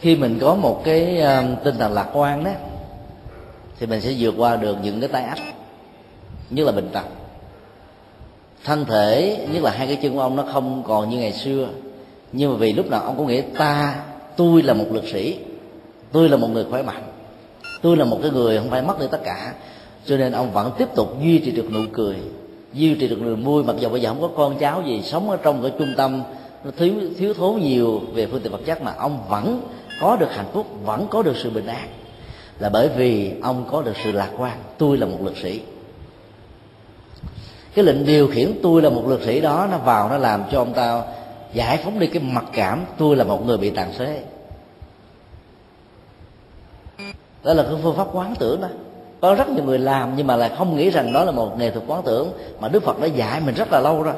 [0.00, 2.50] Khi mình có một cái um, tinh thần lạc quan đó,
[3.78, 5.40] thì mình sẽ vượt qua được những cái tai ách,
[6.50, 7.04] nhất là bệnh tật
[8.64, 11.68] thân thể, nhất là hai cái chân của ông nó không còn như ngày xưa.
[12.32, 13.94] Nhưng mà vì lúc nào ông cũng nghĩ, ta,
[14.36, 15.38] tôi là một lực sĩ,
[16.12, 17.02] tôi là một người khỏe mạnh,
[17.82, 19.54] tôi là một cái người không phải mất đi tất cả.
[20.06, 22.16] Cho nên ông vẫn tiếp tục duy trì được nụ cười,
[22.72, 25.30] duy trì được niềm vui mặc dù bây giờ không có con cháu gì, sống
[25.30, 26.22] ở trong cái trung tâm
[26.64, 29.60] nó thiếu thiếu thốn nhiều về phương tiện vật chất, mà ông vẫn
[30.00, 31.88] có được hạnh phúc, vẫn có được sự bình an.
[32.58, 35.60] Là bởi vì ông có được sự lạc quan, tôi là một lực sĩ
[37.74, 40.58] cái lệnh điều khiển tôi là một lực sĩ đó, nó vào nó làm cho
[40.58, 41.02] ông ta
[41.52, 44.22] giải phóng đi cái mặc cảm tôi là một người bị tàn phế.
[47.44, 48.68] Đó là cái phương pháp quán tưởng đó.
[49.20, 51.70] Có rất nhiều người làm nhưng mà lại không nghĩ rằng đó là một nghệ
[51.70, 54.14] thuật quán tưởng mà đức phật đã dạy mình rất là lâu rồi.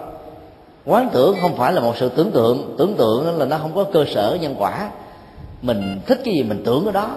[0.84, 3.84] Quán tưởng không phải là một sự tưởng tượng tưởng tượng là nó không có
[3.84, 4.90] cơ sở nhân quả.
[5.62, 7.16] Mình thích cái gì mình tưởng cái đó.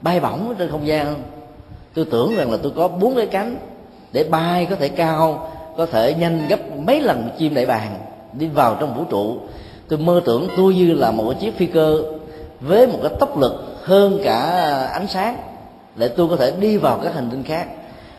[0.00, 1.22] Bay bổng trên không gian.
[1.94, 3.56] Tôi tưởng rằng là tôi có bốn cái cánh
[4.12, 7.94] để bay có thể cao, có thể nhanh gấp mấy lần chim đại bàng
[8.32, 9.36] đi vào trong vũ trụ.
[9.88, 12.02] Tôi mơ tưởng tôi như là một chiếc phi cơ
[12.60, 14.38] với một cái tốc lực hơn cả
[14.92, 15.36] ánh sáng,
[15.96, 17.66] để tôi có thể đi vào các hành tinh khác.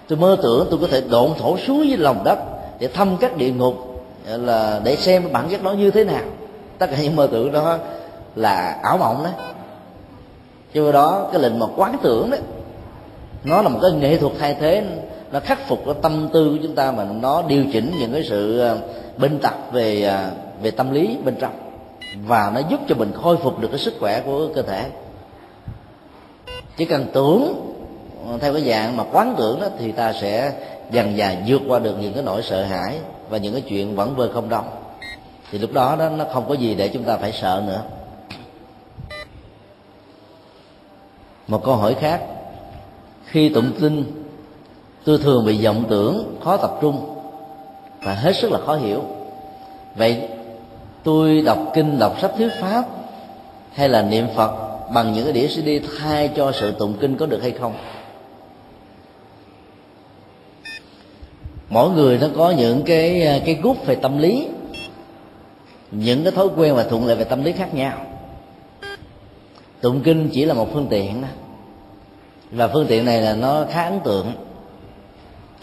[0.08, 2.40] Tôi mơ tưởng tôi có thể độn thổ xuống dưới lòng đất
[2.80, 6.24] để thăm các địa ngục, là để xem bản chất đó như thế nào.
[6.78, 7.78] Tất cả những mơ tưởng đó
[8.36, 9.30] là ảo mộng đó.
[10.74, 12.38] Cho đó, cái lệnh mà quán tưởng đó,
[13.44, 14.84] nó là một cái nghệ thuật thay thế
[15.32, 18.24] nó khắc phục cái tâm tư của chúng ta mà nó điều chỉnh những cái
[18.30, 18.78] sự ờ,
[19.18, 21.54] bệnh tật về ờ, về tâm lý bên trong
[22.26, 24.86] và nó giúp cho mình khôi phục được cái sức khỏe của cơ thể.
[26.78, 27.72] Chỉ cần tưởng
[28.28, 30.52] ờ, theo cái dạng mà quán tưởng đó thì ta sẽ
[30.92, 33.00] dần dà vượt qua được những cái nỗi sợ hãi
[33.30, 34.70] và những cái chuyện vẫn vơ không đông
[35.52, 37.84] thì lúc đó đó, nó không có gì để chúng ta phải sợ nữa.
[41.48, 42.22] Một câu hỏi khác.
[43.26, 44.19] Khi tụng kinh
[45.04, 47.16] tôi thường bị vọng tưởng, khó tập trung
[48.04, 49.04] và hết sức là khó hiểu.
[49.96, 50.28] Vậy
[51.04, 52.84] tôi đọc kinh, đọc sách thuyết pháp
[53.74, 54.52] hay là niệm phật
[54.94, 57.74] bằng những cái đĩa cd thay cho sự tụng kinh có được hay không?
[61.70, 64.48] Mỗi người nó có những cái cái gút về tâm lý,
[65.92, 67.98] những cái thói quen và thuận lợi về tâm lý khác nhau.
[69.82, 71.28] Tụng kinh chỉ là một phương tiện đó.
[72.52, 74.32] Và phương tiện này là nó khá ấn tượng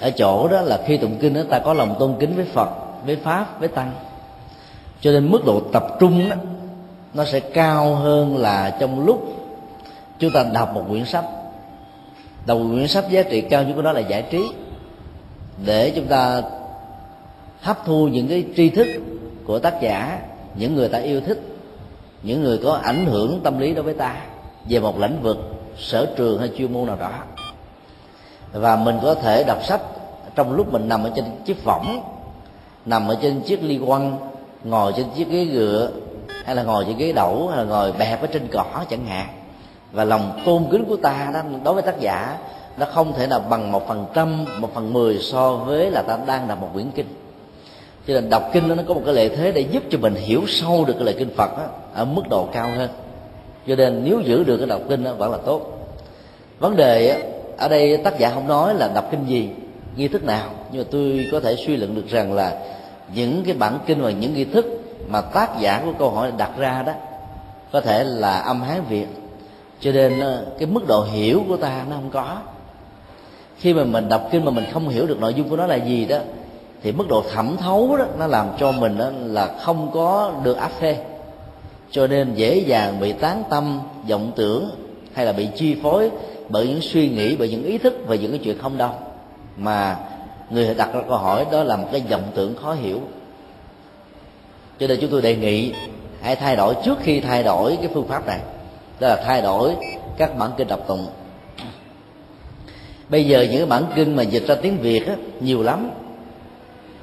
[0.01, 2.69] ở chỗ đó là khi tụng kinh đó, ta có lòng tôn kính với phật,
[3.07, 3.93] với pháp, với tăng.
[5.01, 6.37] Cho nên mức độ tập trung đó
[7.15, 9.33] nó sẽ cao hơn là trong lúc
[10.19, 11.25] chúng ta đọc một quyển sách.
[12.47, 14.49] Đọc một quyển sách giá trị cao nhất của nó là giải trí,
[15.65, 16.43] để chúng ta
[17.61, 18.87] hấp thu những cái tri thức
[19.45, 20.19] của tác giả,
[20.55, 21.41] những người ta yêu thích,
[22.23, 24.17] những người có ảnh hưởng tâm lý đối với ta
[24.69, 25.37] về một lĩnh vực
[25.79, 27.13] sở trường hay chuyên môn nào đó
[28.53, 29.81] và mình có thể đọc sách
[30.35, 32.03] trong lúc mình nằm ở trên chiếc võng
[32.85, 34.19] nằm ở trên chiếc ly quăng
[34.65, 35.91] ngồi trên chiếc ghế gựa
[36.45, 39.27] hay là ngồi trên ghế đẩu hay là ngồi bẹp ở trên cỏ chẳng hạn.
[39.93, 42.37] Và lòng tôn kính của ta đó đối với tác giả
[42.77, 46.19] nó không thể nào bằng một phần trăm một phần mười so với là ta
[46.27, 47.07] đang đọc một quyển kinh.
[48.07, 50.15] Cho nên đọc kinh đó, nó có một cái lợi thế để giúp cho mình
[50.15, 52.89] hiểu sâu được cái lời kinh phật đó, ở mức độ cao hơn.
[53.67, 55.89] Cho nên nếu giữ được cái đọc kinh đó vẫn là tốt.
[56.59, 57.23] Vấn đề
[57.57, 59.49] ở đây tác giả không nói là đọc kinh gì,
[59.97, 62.59] nghi thức nào, nhưng mà tôi có thể suy luận được rằng là
[63.15, 64.67] những cái bản kinh và những nghi thức
[65.09, 66.93] mà tác giả của câu hỏi đặt ra đó,
[67.73, 69.07] có thể là âm hán việt.
[69.81, 72.39] Cho nên ờ, cái mức độ hiểu của ta nó không có.
[73.59, 75.75] Khi mà mình đọc kinh mà mình không hiểu được nội dung của nó là
[75.75, 76.19] gì đó,
[76.83, 80.57] thì mức độ thẩm thấu đó, nó làm cho mình đó là không có được
[80.57, 80.97] áp phê.
[81.91, 84.71] Cho nên dễ dàng bị tán tâm, vọng tưởng
[85.13, 86.11] hay là bị chi phối
[86.49, 88.91] bởi những suy nghĩ bởi những ý thức về những cái chuyện không đâu.
[89.57, 89.97] Mà
[90.51, 93.01] người đặt ra câu hỏi đó là một cái vọng tưởng khó hiểu.
[94.81, 95.73] Cho nên chúng tôi đề nghị
[96.23, 98.41] hãy thay đổi trước khi thay đổi cái phương pháp này.
[99.01, 99.77] Đó là thay đổi
[100.17, 101.07] các bản kinh đọc tụng.
[103.09, 105.91] Bây giờ những cái bản kinh mà dịch ra tiếng việt á, nhiều lắm.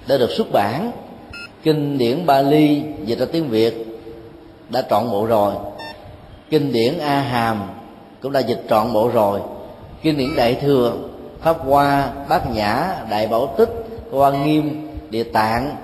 [0.08, 0.92] Đã được xuất bản
[1.64, 3.88] kinh điển Bali dịch ra tiếng Việt
[4.70, 5.54] đã trọn bộ rồi.
[6.50, 7.70] Kinh điển A Hàm
[8.24, 9.40] cũng đã dịch trọn bộ rồi.
[10.02, 10.94] Kinh điển Đại thừa,
[11.42, 13.70] Pháp Hoa, Bát Nhã, Đại Bảo Tích,
[14.12, 15.76] Hoa Nghiêm, Địa Tạng,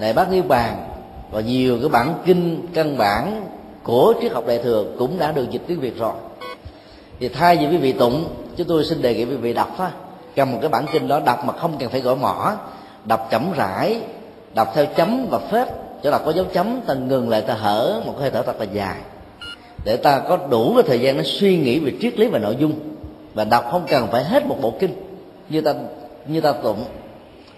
[0.00, 0.88] Đại Bát Niết Bàn
[1.30, 3.46] và nhiều cái bản kinh, căn bản
[3.82, 6.12] của triết học đại thừa cũng đã được dịch tiếng Việt rồi.
[7.20, 8.24] Thì thay vì quý vị tụng,
[8.56, 9.90] chúng tôi xin đề nghị quý vị đọc á
[10.36, 12.52] cầm một cái bản kinh đó đọc mà không cần phải gõ mỏ
[13.04, 14.00] đọc chậm rãi,
[14.54, 15.68] đọc theo chấm và phết
[16.02, 18.64] chỗ đọc có dấu chấm, ta ngừng lại ta hở một hơi thở thật là
[18.64, 18.96] dài
[19.86, 22.56] để ta có đủ cái thời gian nó suy nghĩ về triết lý và nội
[22.58, 22.72] dung.
[23.34, 24.90] Và đọc không cần phải hết một bộ kinh.
[25.48, 25.74] Như ta
[26.26, 26.84] như ta tụng.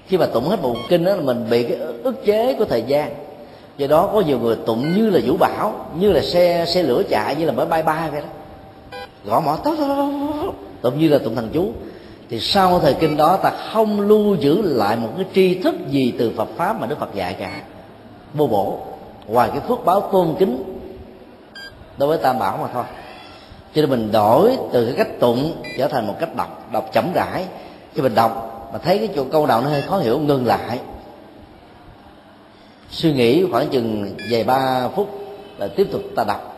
[0.06, 2.82] Khi mà tụng hết bộ kinh đó là mình bị cái ức chế của thời
[2.86, 3.14] gian.
[3.76, 7.02] Do đó có nhiều người tụng như là vũ bảo, như là xe xe lửa
[7.10, 8.28] chạy, như là máy bay bay vậy đó.
[9.24, 9.74] Gõ mỏ tốt.
[10.82, 11.72] Tụng như là tụng thần chú.
[12.30, 16.12] Thì sau thời kinh đó ta không lưu giữ lại một cái tri thức gì
[16.18, 17.60] từ Phật pháp mà Đức Phật dạy cả.
[18.34, 18.78] Vô bổ.
[19.26, 20.77] Ngoài cái phước báo tôn kính
[21.99, 22.84] đối với tam bảo mà thôi.
[23.74, 27.12] Cho nên mình đổi từ cái cách tụng trở thành một cách đọc đọc chậm
[27.14, 27.44] rãi.
[27.94, 30.78] Khi mình đọc mà thấy cái chỗ câu nào nó hơi khó hiểu, ngừng lại.
[32.90, 35.09] Suy nghĩ khoảng chừng vài ba phút
[35.59, 36.55] là tiếp tục ta đọc.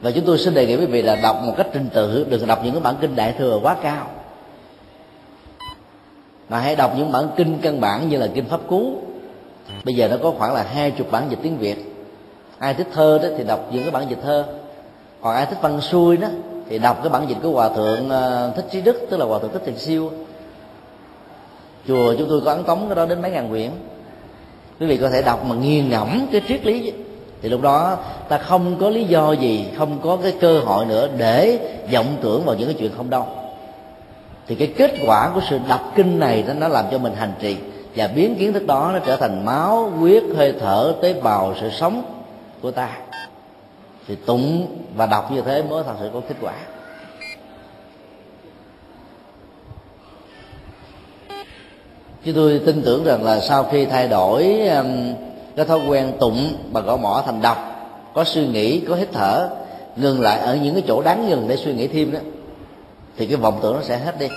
[0.00, 2.46] Và chúng tôi xin đề nghị quý vị là đọc một cách trình tự, đừng
[2.46, 4.06] đọc những cái bản kinh đại thừa quá cao.
[6.48, 8.98] Mà hãy đọc những bản kinh căn bản như là kinh pháp cú.
[9.84, 11.87] Bây giờ nó có khoảng là hai chục bản dịch tiếng việt
[12.58, 14.44] ai thích thơ đó thì đọc những cái bản dịch thơ.
[15.20, 16.28] Còn ai thích văn xuôi đó
[16.68, 19.38] thì đọc cái bản dịch của hòa thượng ờ, thích trí đức tức là hòa
[19.38, 20.10] thượng thích thiền siêu.
[21.88, 23.70] Chùa chúng tôi có ấn tống cái đó đến mấy ngàn quyển.
[24.80, 26.92] Quý vị có thể đọc mà nghiền ngẫm cái triết lý
[27.42, 27.96] thì lúc đó
[28.28, 31.58] ta không có lý do gì không có cái cơ hội nữa để
[31.92, 33.26] vọng tưởng vào những cái chuyện không đâu.
[34.46, 37.32] Thì cái kết quả của sự đọc kinh này nó, nó làm cho mình hành
[37.40, 37.56] trì.
[37.96, 41.70] Và biến kiến thức đó nó trở thành máu huyết hơi thở tế bào sự
[41.70, 42.17] sống
[42.62, 42.90] của ta.
[44.08, 46.54] Thì tụng và đọc như thế mới thật sự có kết quả.
[52.24, 55.14] Chứ tôi tin tưởng rằng là sau khi thay đổi um,
[55.56, 57.58] cái thói quen tụng và gõ mỏ thành đọc,
[58.14, 59.48] có suy nghĩ, có hít thở,
[59.96, 62.18] ngừng lại ở những cái chỗ đáng ngừng để suy nghĩ thêm đó,
[63.16, 64.28] thì cái vọng tưởng nó sẽ hết đi.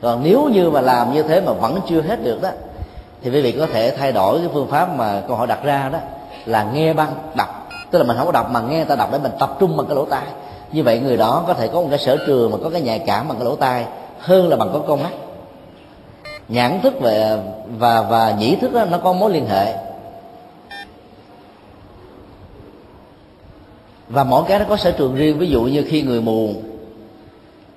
[0.00, 2.50] Còn nếu như mà làm như thế mà vẫn chưa hết được đó,
[3.22, 5.88] thì quý vị có thể thay đổi cái phương pháp mà câu hỏi đặt ra
[5.92, 5.98] đó
[6.46, 7.68] là nghe băng đọc.
[7.90, 9.76] Tức là mình không có đọc mà nghe người ta đọc để mình tập trung
[9.76, 10.26] bằng cái lỗ tai.
[10.72, 12.98] Như vậy người đó có thể có một cái sở trường mà có cái nhạy
[12.98, 13.86] cảm bằng cái lỗ tai
[14.18, 15.12] hơn là bằng có con mắt.
[16.48, 17.38] Nhãn thức về
[17.78, 19.74] và và nhĩ thức đó, nó có mối liên hệ.
[24.08, 25.38] Và mỗi cái nó có sở trường riêng.
[25.38, 26.54] Ví dụ như khi người mù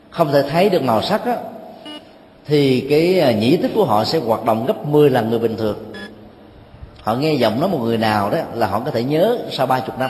[0.09, 1.34] không thể thấy được màu sắc đó,
[2.45, 5.57] thì cái à, nhĩ thức của họ sẽ hoạt động gấp 10 lần người bình
[5.57, 5.78] thường
[7.08, 9.80] họ nghe giọng nói một người nào đó là họ có thể nhớ sau ba
[9.80, 10.10] chục năm.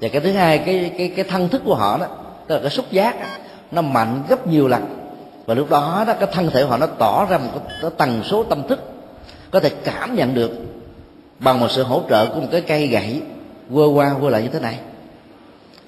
[0.00, 2.06] Và cái thứ hai cái cái cái thân thức của họ đó
[2.46, 3.26] tức là cái xúc giác đó,
[3.72, 4.84] nó mạnh gấp nhiều lần.
[5.46, 8.22] Và lúc đó đó cái thân thể họ nó tỏ ra một cái, cái tần
[8.24, 8.92] số tâm thức
[9.50, 10.50] có thể cảm nhận được
[11.38, 13.22] bằng một sự hỗ trợ của một cái cây gậy
[13.74, 14.78] quơ qua quơ lại như thế này.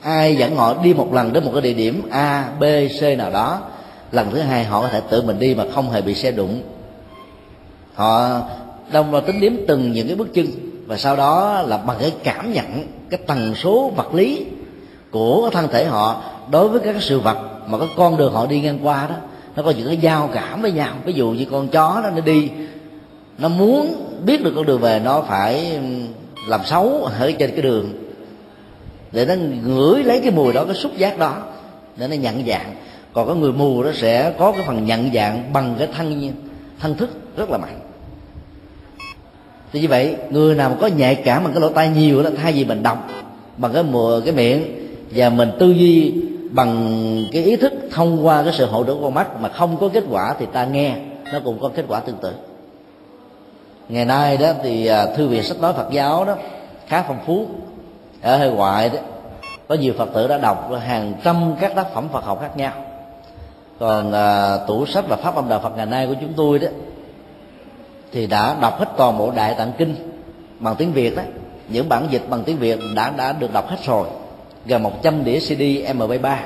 [0.02, 2.64] Ai dẫn họ đi một lần đến một cái địa điểm a b
[3.00, 3.60] c nào đó
[4.12, 6.62] lần thứ hai họ có thể tự mình đi mà không hề bị xe đụng.
[7.94, 8.40] Họ
[8.92, 10.46] đông là tính điểm từng những cái bước chân.
[10.86, 12.64] Và sau đó là bằng cái cảm nhận
[13.10, 14.46] cái tần số vật lý
[15.10, 18.60] của thân thể họ đối với các sự vật mà các con đường họ đi
[18.60, 19.14] ngang qua đó.
[19.56, 20.94] Nó có những cái giao cảm với nhau.
[21.04, 22.50] Ví dụ như con chó đó, nó đi,
[23.38, 25.78] nó muốn biết được con đường về, nó phải
[26.48, 27.92] làm xấu ở trên cái đường.
[29.12, 31.36] Để nó ngửi lấy cái mùi đó, cái xúc giác đó.
[31.96, 32.74] Để nó nhận dạng.
[33.12, 36.32] Còn có người mù nó sẽ có cái phần nhận dạng bằng cái thân
[36.80, 37.80] thân thức rất là mạnh
[39.74, 42.30] thì như vậy người nào mà có nhạy cảm bằng cái lỗ tai nhiều đó
[42.42, 43.08] thay vì mình đọc
[43.56, 44.64] bằng cái mùa cái miệng
[45.10, 46.14] và mình tư duy
[46.50, 49.76] bằng cái ý thức thông qua cái sự hỗ trợ của con mắt mà không
[49.80, 50.94] có kết quả thì ta nghe
[51.32, 52.32] nó cũng có kết quả tương tự.
[53.88, 56.36] Ngày nay đó thì à, thư viện sách nói Phật giáo đó
[56.86, 57.46] khá phong phú
[58.22, 58.98] ở hơi ngoại đó
[59.68, 62.72] có nhiều Phật tử đã đọc hàng trăm các tác phẩm Phật học khác nhau.
[63.78, 66.68] Còn à, tủ sách và pháp âm đạo Phật ngày nay của chúng tôi đó
[68.14, 69.94] thì đã đọc hết toàn bộ đại tạng kinh
[70.58, 71.22] bằng tiếng việt đó.
[71.68, 74.08] Những bản dịch bằng tiếng việt đã đã được đọc hết rồi.
[74.66, 76.40] Gần 100 đĩa cd mp 3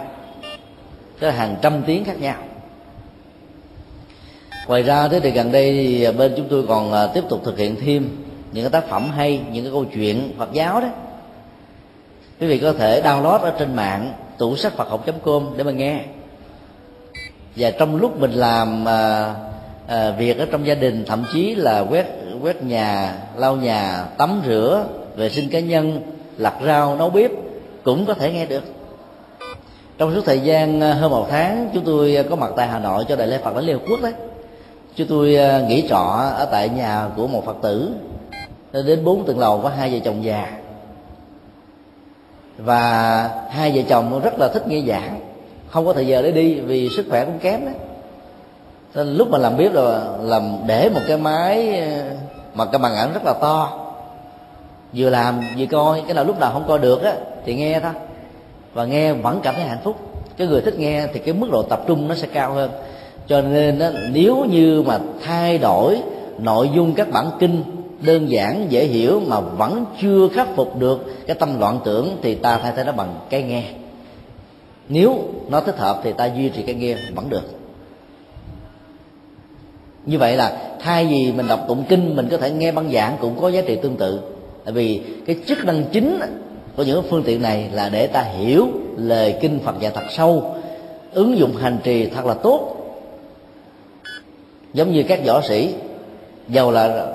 [1.19, 2.37] tức là hàng trăm tiếng khác nhau.
[4.67, 7.59] Ngoài ra thế thì gần đây thì bên chúng tôi còn à, tiếp tục thực
[7.59, 8.09] hiện thêm
[8.53, 10.89] những cái tác phẩm hay những cái câu chuyện phật giáo đó.
[12.41, 15.71] Quý vị có thể download ở trên mạng tủ sách phật học com để mà
[15.71, 16.01] nghe.
[17.57, 19.48] Và trong lúc mình làm uh,
[19.89, 22.07] à, việc ở trong gia đình thậm chí là quét
[22.43, 24.85] quét nhà lau nhà tắm rửa
[25.17, 26.01] vệ sinh cá nhân
[26.37, 27.31] lặt rau nấu bếp
[27.85, 28.63] cũng có thể nghe được.
[29.99, 33.05] Trong suốt thời gian ờ, hơn một tháng chúng tôi có mặt tại hà nội
[33.09, 34.13] cho đại lễ phật đến liên hợp quốc đấy.
[34.97, 37.91] Chúng tôi ờ, nghỉ trọ ở tại nhà của một phật tử
[38.73, 40.53] đến bốn tầng lầu có hai vợ chồng già.
[42.59, 45.21] Và hai vợ chồng rất là thích nghe giảng
[45.69, 47.75] không có thời giờ để đi vì sức khỏe cũng kém đấy
[48.95, 51.83] nên lúc mà làm bếp là làm để một cái máy
[52.55, 53.85] mà cái màn ảnh rất là to.
[54.93, 57.15] Vừa làm vừa coi cái nào lúc nào không coi được á
[57.45, 57.93] thì nghe thôi.
[58.73, 59.97] Và nghe vẫn cảm thấy hạnh phúc.
[60.37, 62.71] Cái người thích nghe thì cái mức độ tập trung nó sẽ cao hơn.
[63.27, 66.03] Cho nên đó, nếu như mà thay đổi
[66.39, 67.63] nội dung các bản kinh
[68.01, 72.35] đơn giản dễ hiểu mà vẫn chưa khắc phục được cái tâm loạn tưởng thì
[72.35, 73.63] ta thay thế nó bằng cái nghe.
[74.89, 75.19] Nếu
[75.49, 77.58] nó thích hợp thì ta duy trì cái nghe vẫn được
[80.07, 83.17] như vậy là thay vì mình đọc tụng kinh, mình có thể nghe băng giảng
[83.21, 84.21] cũng có giá trị tương tự.
[84.65, 86.21] Tại vì cái chức năng chính
[86.77, 90.55] của những phương tiện này là để ta hiểu lời kinh phật dạy thật sâu,
[91.13, 92.75] ứng dụng hành trì thật là tốt.
[94.73, 95.75] Giống như các võ sĩ
[96.49, 97.07] giàu là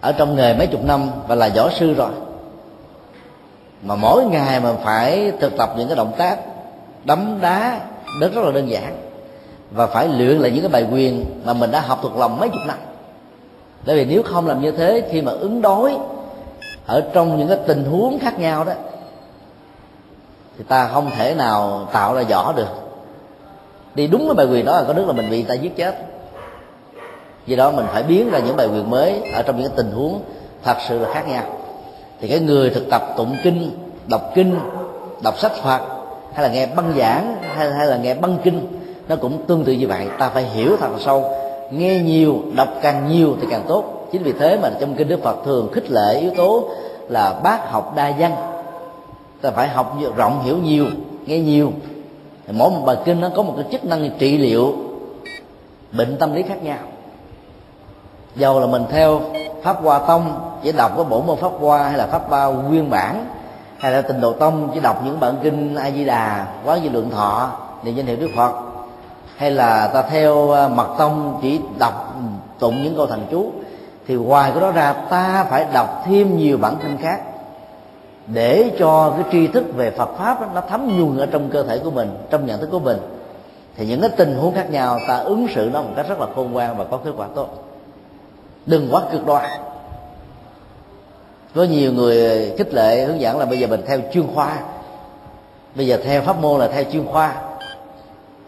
[0.00, 2.10] ở trong nghề mấy chục năm và là võ sư rồi,
[3.82, 6.38] mà mỗi ngày mà phải thực tập những cái động tác
[7.04, 7.80] đấm đá
[8.20, 8.96] rất rất là đơn giản
[9.70, 12.48] và phải luyện lại những cái bài quyền mà mình đã học thuộc lòng mấy
[12.48, 12.76] chục năm.
[13.86, 15.96] Bởi vì nếu không làm như thế khi mà ứng đối
[16.86, 18.72] ở trong những cái tình huống khác nhau đó
[20.58, 22.68] thì ta không thể nào tạo ra võ được.
[23.94, 25.94] Đi đúng cái bài quyền đó là có nước là mình bị ta giết chết.
[27.46, 29.92] Vì đó mình phải biến ra những bài quyền mới ở trong những cái tình
[29.92, 30.22] huống
[30.62, 31.42] thật sự là khác nhau.
[32.20, 34.58] Thì cái người thực tập tụng kinh đọc kinh
[35.22, 35.80] đọc sách phật
[36.34, 38.79] hay là nghe băng giảng hay, hay là nghe băng kinh
[39.10, 40.08] nó cũng tương tự như vậy.
[40.18, 41.24] Ta phải hiểu thật sâu.
[41.70, 44.08] Nghe nhiều, đọc càng nhiều thì càng tốt.
[44.12, 46.68] Chính vì thế mà trong kinh đức phật thường khích lệ yếu tố
[47.08, 48.32] là bác học đa văn.
[49.40, 50.86] Ta phải học rộng hiểu nhiều,
[51.26, 51.72] nghe nhiều.
[52.46, 54.74] Thì mỗi một bài kinh nó có một cái chức năng trị liệu
[55.92, 56.78] bệnh tâm lý khác nhau.
[58.36, 59.20] Dầu là mình theo
[59.62, 62.90] pháp hoa tông, chỉ đọc cái bộ môn pháp hoa hay là pháp hoa nguyên
[62.90, 63.26] bản,
[63.78, 66.88] hay là tình độ tông, chỉ đọc những bản kinh a di đà, quán di
[66.88, 67.50] lượng thọ,
[67.84, 68.69] niệm danh hiệu đức phật
[69.40, 72.14] hay là ta theo ờ, mật tông chỉ đọc
[72.58, 73.52] tụng những câu thần chú
[74.06, 77.20] thì ngoài cái đó ra ta phải đọc thêm nhiều bản kinh khác
[78.26, 81.62] để cho cái tri thức về Phật pháp đó, nó thấm nhuần ở trong cơ
[81.62, 82.98] thể của mình trong nhận thức của mình.
[83.76, 86.26] Thì những cái tình huống khác nhau ta ứng xử nó một cách rất là
[86.34, 87.48] khôn ngoan và có kết quả tốt.
[88.66, 89.50] Đừng quá cực đoan.
[91.54, 94.58] Có nhiều người khích lệ hướng dẫn là bây giờ mình theo chuyên khoa.
[95.74, 97.49] Bây giờ theo pháp môn là theo chuyên khoa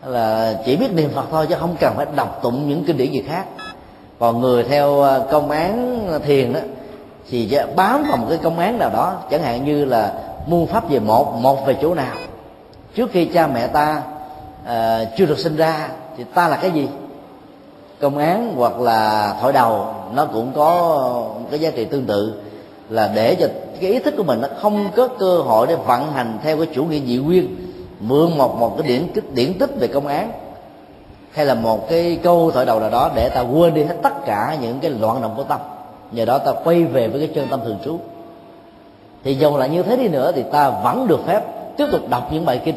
[0.07, 3.12] là chỉ biết niệm phật thôi chứ không cần phải đọc tụng những kinh điển
[3.12, 3.44] gì khác.
[4.18, 6.61] Còn người theo à, công án thiền đó
[7.30, 10.12] thì bám vào một cái công án nào đó chẳng hạn như là
[10.46, 12.14] muôn pháp về một một về chỗ nào.
[12.94, 14.03] Trước khi cha mẹ ta
[14.62, 16.88] uh, chưa được sinh ra thì ta là cái gì?
[18.00, 22.42] Công án hoặc là thổi đầu nó cũng có cái giá trị tương tự.
[22.88, 23.46] Là để cho
[23.80, 26.66] cái ý thức của mình nó không có cơ hội để vận hành theo cái
[26.74, 27.71] chủ nghĩa dị nguyên
[28.03, 30.32] mượn một một cái điển điển tích về công án,
[31.32, 34.24] hay là một cái câu thổi đầu nào đó để ta quên đi hết tất
[34.26, 35.61] cả những cái loạn động của tâm.
[36.12, 37.98] Nhờ đó ta quay về với cái chân tâm thường trú.
[39.24, 41.42] Thì dầu là như thế đi nữa thì ta vẫn được phép
[41.76, 42.74] tiếp tục đọc những bài kinh.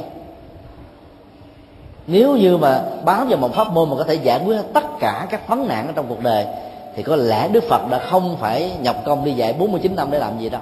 [2.07, 5.28] Nếu như mà bám vào một pháp môn mà có thể giải quyết tất cả
[5.30, 6.45] các vấn nạn ở trong cuộc đời,
[6.95, 10.19] thì có lẽ Đức Phật đã không phải nhập công đi dạy 49 năm để
[10.19, 10.61] làm gì đâu.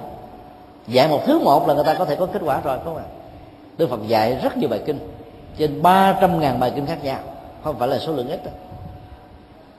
[0.86, 3.02] Dạy một thứ một là người ta có thể có kết quả rồi không ạ?
[3.78, 4.98] Đức Phật dạy rất nhiều bài kinh,
[5.58, 7.18] trên 300 ngàn bài kinh khác nhau,
[7.64, 8.54] không phải là số lượng ít đâu.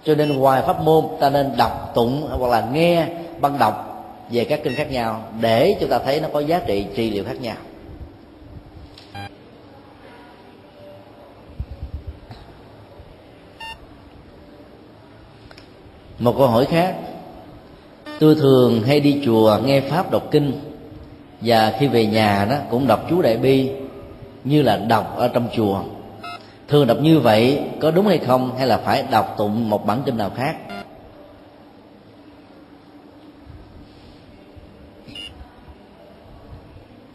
[0.04, 3.08] Cho nên ngoài pháp môn, ta nên đọc tụng hoặc là nghe
[3.39, 6.86] băng đọc về các kinh khác nhau để chúng ta thấy nó có giá trị
[6.96, 7.56] trị liệu khác nhau.
[16.20, 16.96] Một câu hỏi khác.
[18.20, 20.62] Tôi thường hay đi chùa nghe pháp đọc kinh,
[21.41, 23.72] và khi về nhà đó cũng đọc chú đại bi
[24.46, 25.82] như là đọc ở trong chùa.
[26.68, 30.02] Thường đọc như vậy có đúng hay không hay là phải đọc tụng một bản
[30.06, 30.56] kinh nào khác?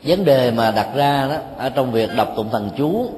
[0.03, 3.11] Vấn đề mà đặt ra đó ở trong việc đọc tụng thần chú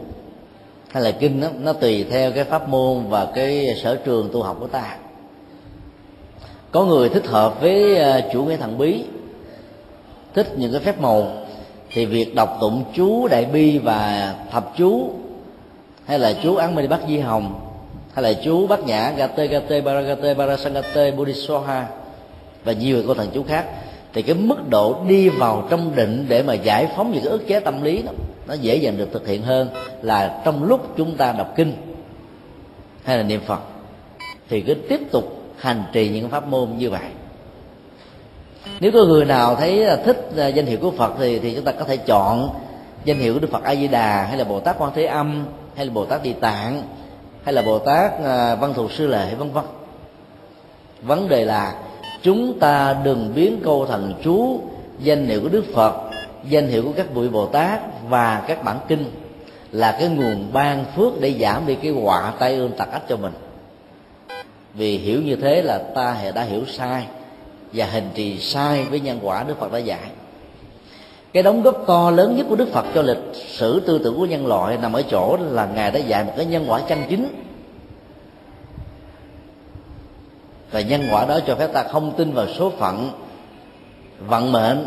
[0.89, 4.43] hay là kinh đó, nó tùy theo cái pháp môn và cái sở trường tu
[4.43, 4.97] học của ta.
[6.71, 9.05] Có người thích hợp với ờ, chủ nghĩa thần bí
[10.35, 11.42] thích những cái phép màu
[11.95, 15.11] thì việc đọc tụng chú đại bi và thập chú
[16.07, 17.61] hay là chú án minh bắc di hồng
[18.15, 21.89] hay là chú bát nhã gate gate baragate barasangate bodhisattva
[22.65, 23.65] và nhiều câu thần chú khác
[24.13, 27.49] thì cái mức độ đi vào trong định để mà giải phóng những cái ức
[27.49, 28.13] chế tâm lý đó,
[28.47, 29.69] nó dễ dàng được thực hiện hơn
[30.03, 31.73] là trong lúc chúng ta đọc kinh
[33.05, 33.61] hay là niệm phật.
[34.49, 37.09] Thì cứ tiếp tục hành trì những pháp môn như vậy
[38.81, 41.65] nếu có người nào thấy à, thích à, danh hiệu của phật thì thì chúng
[41.65, 42.51] ta có thể chọn
[43.05, 45.45] danh hiệu của đức phật a di đà, hay là bồ tát quan thế âm,
[45.77, 46.83] hay là bồ tát địa tạng,
[47.45, 49.65] hay là bồ tát à, văn thù sư lệ, vân vân.
[51.03, 51.75] Vấn đề là
[52.23, 54.61] chúng ta đừng biến câu thần chú,
[54.99, 55.95] danh hiệu của đức phật,
[56.49, 59.05] danh hiệu của các vị bồ tát và các bản kinh
[59.73, 63.17] là cái nguồn ban phước để giảm đi cái họa tai ương tặc ách cho
[63.17, 63.33] mình.
[64.75, 67.07] Vì hiểu như thế là ta đã hiểu sai
[67.73, 70.11] và hình trì sai với nhân quả đức phật đã dạy.
[71.33, 74.27] Cái đóng góp to lớn nhất của đức phật cho lịch sử tư tưởng của
[74.27, 77.29] nhân loại nằm ở chỗ là ngài đã dạy một cái nhân quả chân chính.
[80.71, 83.11] Và nhân quả đó cho phép ta không tin vào số phận
[84.27, 84.87] vận mệnh,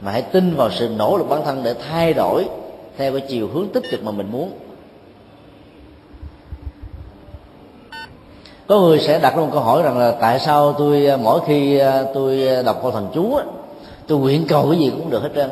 [0.00, 2.44] mà hãy tin vào sự nỗ lực bản thân để thay đổi
[2.96, 4.52] theo cái chiều hướng tích cực mà mình muốn.
[8.70, 11.40] Có người sẽ đặt ra một câu hỏi rằng là tại sao tôi à, mỗi
[11.46, 13.44] khi à, tôi à, đọc câu thần chú á,
[14.06, 15.50] tôi nguyện cầu cái gì cũng được hết trơn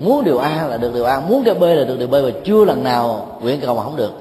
[0.00, 2.30] muốn điều a là được điều a muốn cái b là được điều b và
[2.44, 4.12] chưa lần nào nguyện cầu mà không được.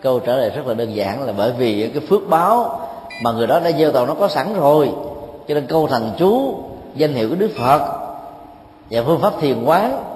[0.00, 2.80] Câu trả lời rất là đơn giản là bởi vì cái phước báo
[3.22, 4.92] mà người đó đã gieo tàu nó có sẵn rồi.
[5.48, 6.54] Cho nên câu thần chú
[6.94, 7.82] danh hiệu của đức phật
[8.90, 10.11] và phương pháp thiền quán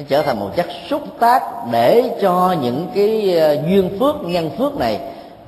[0.00, 4.50] nó trở thành một chất xúc tác để cho những cái ờ, duyên phước, nhân
[4.58, 5.00] phước này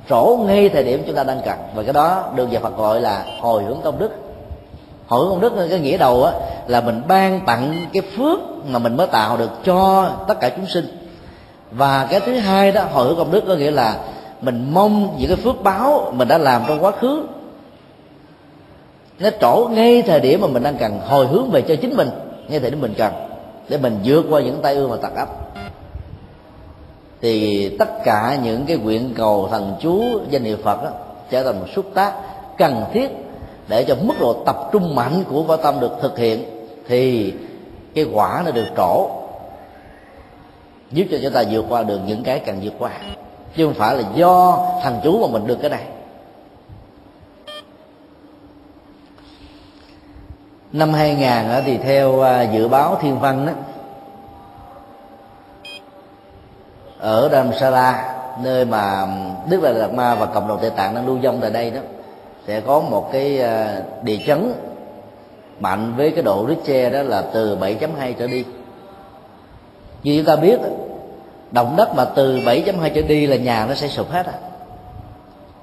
[0.08, 1.58] trổ ngay thời điểm chúng ta đang cần.
[1.74, 4.10] Và cái đó được nhà Phật gọi là hồi hướng công đức.
[5.08, 6.32] Hồi hướng công đức cái nghĩa đầu á,
[6.66, 8.38] là mình ban tặng cái phước
[8.68, 10.84] mà mình mới tạo được cho tất cả chúng sinh.
[11.70, 13.96] Và cái thứ hai đó, hồi hướng công đức có nghĩa là
[14.40, 17.26] mình mong những cái phước báo mình đã làm trong quá khứ,
[19.18, 22.10] nó trổ ngay thời điểm mà mình đang cần, hồi hướng về cho chính mình,
[22.48, 23.12] ngay thời điểm mình cần
[23.68, 25.28] để mình vượt qua những tai ương và tật ấp.
[27.20, 30.90] Thì tất cả những cái nguyện cầu thần chú danh hiệu phật đó,
[31.30, 32.12] trở thành một xúc tác
[32.58, 33.08] cần thiết
[33.68, 36.44] để cho mức độ tập trung mạnh của quả tâm được thực hiện
[36.88, 37.34] thì
[37.94, 39.10] cái quả nó được trổ
[40.92, 42.90] giúp cho chúng ta vượt qua được những cái cần vượt qua.
[43.56, 45.84] Chứ không phải là do thần chú mà mình được cái này.
[50.72, 51.28] Năm 2000
[51.64, 53.52] thì theo à, dự báo thiên văn đó
[56.98, 59.06] ở Dharamsala, nơi mà,
[59.50, 61.80] Đức Đại Lạt Ma và cộng đồng Tây Tạng đang lưu vong tại đây đó,
[62.46, 64.52] sẽ có một cái à, địa chấn
[65.60, 68.44] mạnh với cái độ Richter đó là từ 7.2 trở đi.
[70.02, 70.60] Như chúng ta biết,
[71.50, 74.32] động đất mà từ 7.2 trở đi là nhà nó sẽ sụp hết á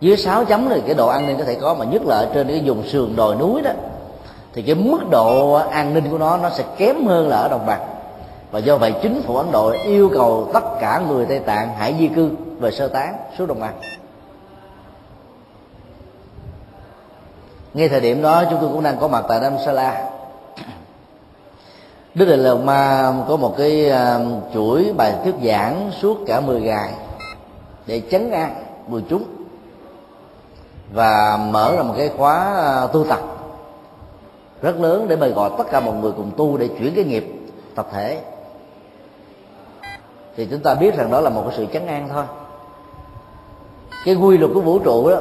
[0.02, 2.28] dưới 6 chấm thì cái độ an ninh có thể có, mà nhất là ở
[2.34, 3.72] trên cái vùng sườn đồi núi đó
[4.54, 7.66] thì cái mức độ an ninh của nó nó sẽ kém hơn là ở đồng
[7.66, 7.82] bằng.
[8.52, 11.96] Và do vậy, chính phủ ấn độ yêu cầu tất cả người tây tạng hãy
[12.00, 12.30] di cư
[12.60, 13.74] về sơ tán xuống đồng bằng.
[17.74, 20.10] Ngay thời điểm đó, chúng tôi cũng đang có mặt tại Dharamsala
[22.14, 24.20] Đức Đại Lạt Ma có một cái à,
[24.54, 26.94] chuỗi bài thuyết giảng suốt cả 10 ngày
[27.86, 28.56] để chấn an
[28.88, 29.24] người chúng
[30.94, 33.39] và mở ra một cái khóa à, tu tập
[34.62, 37.26] rất lớn để mời gọi tất cả mọi người cùng tu để chuyển cái nghiệp
[37.76, 38.22] tập thể.
[40.36, 42.24] Thì chúng ta biết rằng đó là một cái sự chấn an thôi.
[44.06, 45.18] Cái quy luật của vũ trụ đó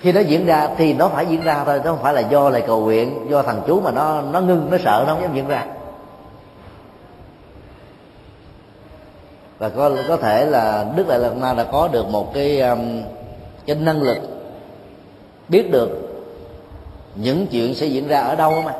[0.00, 2.48] khi nó diễn ra thì nó phải diễn ra thôi chứ không phải là do
[2.48, 5.34] lời cầu nguyện do thằng chú mà nó nó ngưng nó sợ nó không dám
[5.34, 5.66] diễn ra.
[9.58, 13.02] Và có có thể là đức đại lạt ma đã có được một cái um,
[13.66, 14.18] cái năng lực
[15.48, 16.09] biết được
[17.22, 18.74] những chuyện sẽ diễn ra ở đâu mà.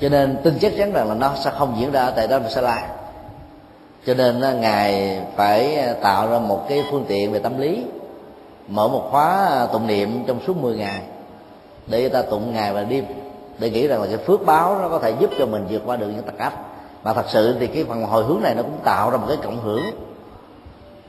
[0.00, 2.38] Cho nên tin chắc chắn rằng là nó sẽ không diễn ra ở tại đó
[2.48, 2.88] sẽ la
[4.06, 7.84] cho nên ngài phải à, tạo ra một cái phương tiện về tâm lý,
[8.68, 11.02] mở một khóa à, tụng niệm trong suốt 10 ngày,
[11.86, 13.04] để người ta tụng ngày và đêm,
[13.58, 15.96] để nghĩ rằng là cái phước báo nó có thể giúp cho mình vượt qua
[15.96, 16.52] được những tật ách
[17.04, 19.36] mà thật sự thì cái phần hồi hướng này nó cũng tạo ra một cái
[19.42, 19.82] cộng hưởng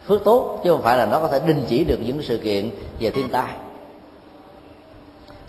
[0.07, 2.69] phước tốt, chứ không phải là nó có thể đình chỉ được những sự kiện
[2.99, 3.53] về thiên tai.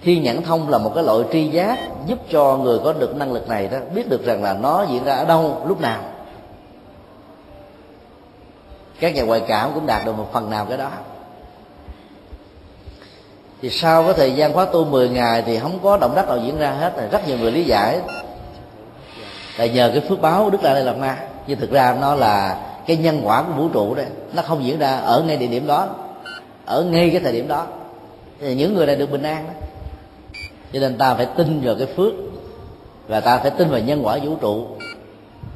[0.04, 3.32] Khi nhãn thông là một cái loại tri giác giúp cho người có được năng
[3.32, 6.00] lực này đó, biết được rằng là nó diễn ra ở đâu, lúc nào.
[9.00, 10.90] Các nhà ngoại cảm cũng đạt được một phần nào cái đó.
[13.62, 16.38] Thì sau cái thời gian khóa tu 10 ngày thì không có động đất nào
[16.38, 18.00] diễn ra hết rồi rất nhiều người lý giải.
[19.56, 21.18] Là nhờ cái phước báo đức đại lạt ma.
[21.46, 24.78] Nhưng thực ra nó là cái nhân quả của vũ trụ đấy nó không diễn
[24.78, 25.88] ra ở ngay địa điểm đó,
[26.66, 27.66] ở ngay cái thời điểm đó.
[28.40, 29.63] Thì những người này được bình an đó
[30.74, 32.12] cho nên ta phải tin vào cái phước
[33.08, 34.66] và ta phải tin vào nhân quả vũ trụ.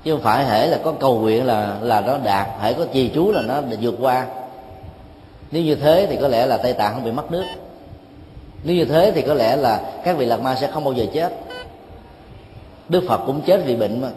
[0.05, 3.11] Chứ không phải hễ là có cầu nguyện là là nó đạt hễ có trì
[3.15, 4.27] chú là nó vượt qua.
[5.51, 7.45] Nếu như thế thì có lẽ là tây tạng không bị mất nước.
[8.65, 11.05] Nếu như thế thì có lẽ là các vị lạc ma sẽ không bao giờ
[11.15, 11.33] chết.
[12.89, 14.09] Đức phật cũng chết vì bệnh mà.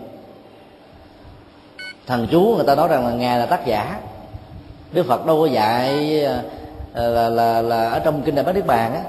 [2.08, 4.00] Thần chú người ta nói rằng là ngài là tác giả.
[4.92, 6.10] Đức phật đâu có dạy
[6.94, 9.02] là là là, là ở trong kinh đại bát niết bàn á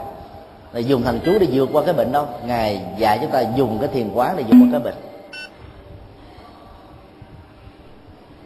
[0.73, 3.79] là dùng thần chú để vượt qua cái bệnh đâu ngài dạy chúng ta dùng
[3.79, 4.95] cái thiền quán để vượt qua cái bệnh.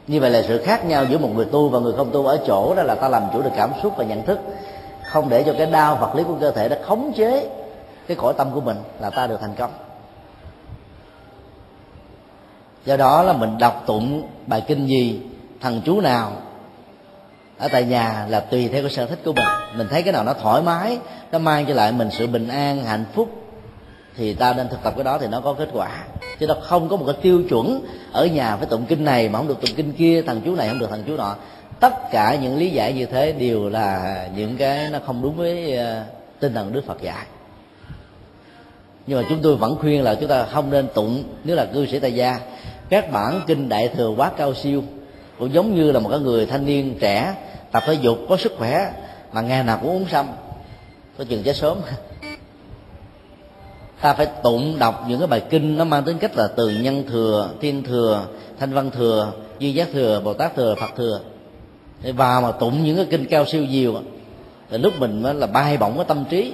[0.07, 2.39] Như vậy là sự khác nhau giữa một người tu và người không tu ở
[2.47, 4.39] chỗ đó là ta làm chủ được cảm xúc và nhận thức.
[5.05, 7.49] Không để cho cái đau vật lý của cơ thể nó khống chế
[8.07, 9.70] cái cõi tâm của mình là ta được thành công.
[12.85, 15.20] Do đó là mình đọc tụng bài kinh gì,
[15.61, 16.33] thần chú nào
[17.59, 19.44] ở tại nhà là tùy theo cái sở thích của mình.
[19.76, 20.98] Mình thấy cái nào nó thoải mái,
[21.32, 23.28] nó mang cho lại mình sự bình an, hạnh phúc,
[24.16, 26.04] thì ta nên thực tập cái đó thì nó có kết quả.
[26.40, 27.80] Chứ nó không có một cái tiêu chuẩn
[28.12, 30.68] ở nhà phải tụng kinh này mà không được tụng kinh kia, thằng chú này
[30.68, 31.36] không được thằng chú nọ.
[31.80, 35.76] Tất cả những lý giải như thế đều là những cái nó không đúng với
[35.76, 36.02] ờ,
[36.40, 37.26] tinh thần đức phật dạy.
[39.07, 41.86] Nhưng mà chúng tôi vẫn khuyên là chúng ta không nên tụng nếu là cư
[41.86, 42.40] sĩ tại gia.
[42.89, 44.82] Các bản kinh đại thừa quá cao siêu
[45.39, 47.35] cũng giống như là một cái người thanh niên trẻ
[47.77, 48.93] tập thể dục, có sức khỏe,
[49.32, 50.27] mà ngày nào cũng uống sâm.
[51.19, 51.78] Có chừng chết sớm.
[54.01, 57.05] Ta phải tụng đọc những cái bài kinh nó mang tính cách là từ nhân
[57.11, 58.27] thừa, thiên thừa,
[58.59, 61.20] thanh văn thừa, duy giác thừa, bồ tát thừa, phật thừa.
[62.03, 63.94] Thì vào mà tụng những cái kinh cao siêu nhiều
[64.70, 66.53] thì lúc mình mới là bay bổng cái tâm trí.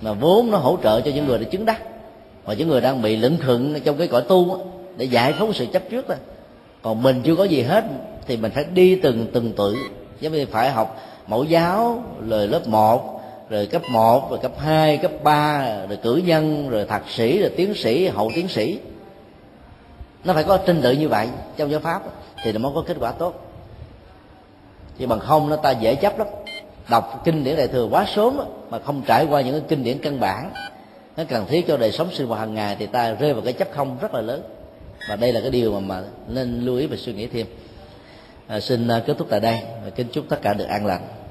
[0.00, 1.82] Mà vốn nó hỗ trợ cho những người đã chứng đắc.
[2.44, 4.66] Và những người đang bị lững khựng trong cái cõi tu
[4.96, 6.14] để giải phóng sự chấp trước đó.
[6.82, 7.84] Còn mình chưa có gì hết
[8.26, 9.76] thì mình phải đi từng từng tự
[10.20, 13.12] giống như phải học mẫu giáo rồi lớp 1
[13.52, 17.50] rồi cấp 1, rồi cấp 2, cấp 3, rồi cử nhân, rồi thạc sĩ, rồi
[17.56, 18.78] tiến sĩ, hậu tiến sĩ.
[20.24, 22.02] Nó phải có trình tự như vậy trong giáo pháp
[22.44, 23.34] thì nó mới có kết quả tốt.
[24.98, 26.26] Chứ bằng không nó ta dễ chấp lắm.
[26.90, 28.38] Đọc kinh điển đại thừa quá sớm
[28.70, 30.50] mà không trải qua những cái kinh điển căn bản
[31.16, 33.52] nó cần thiết cho đời sống sinh hoạt hàng ngày thì ta rơi vào cái
[33.52, 34.42] chấp không rất là lớn
[35.08, 37.46] và đây là cái điều mà, mà nên lưu ý và suy nghĩ thêm
[38.46, 41.21] à, xin ờ, kết thúc tại đây và kính chúc tất cả được an lành.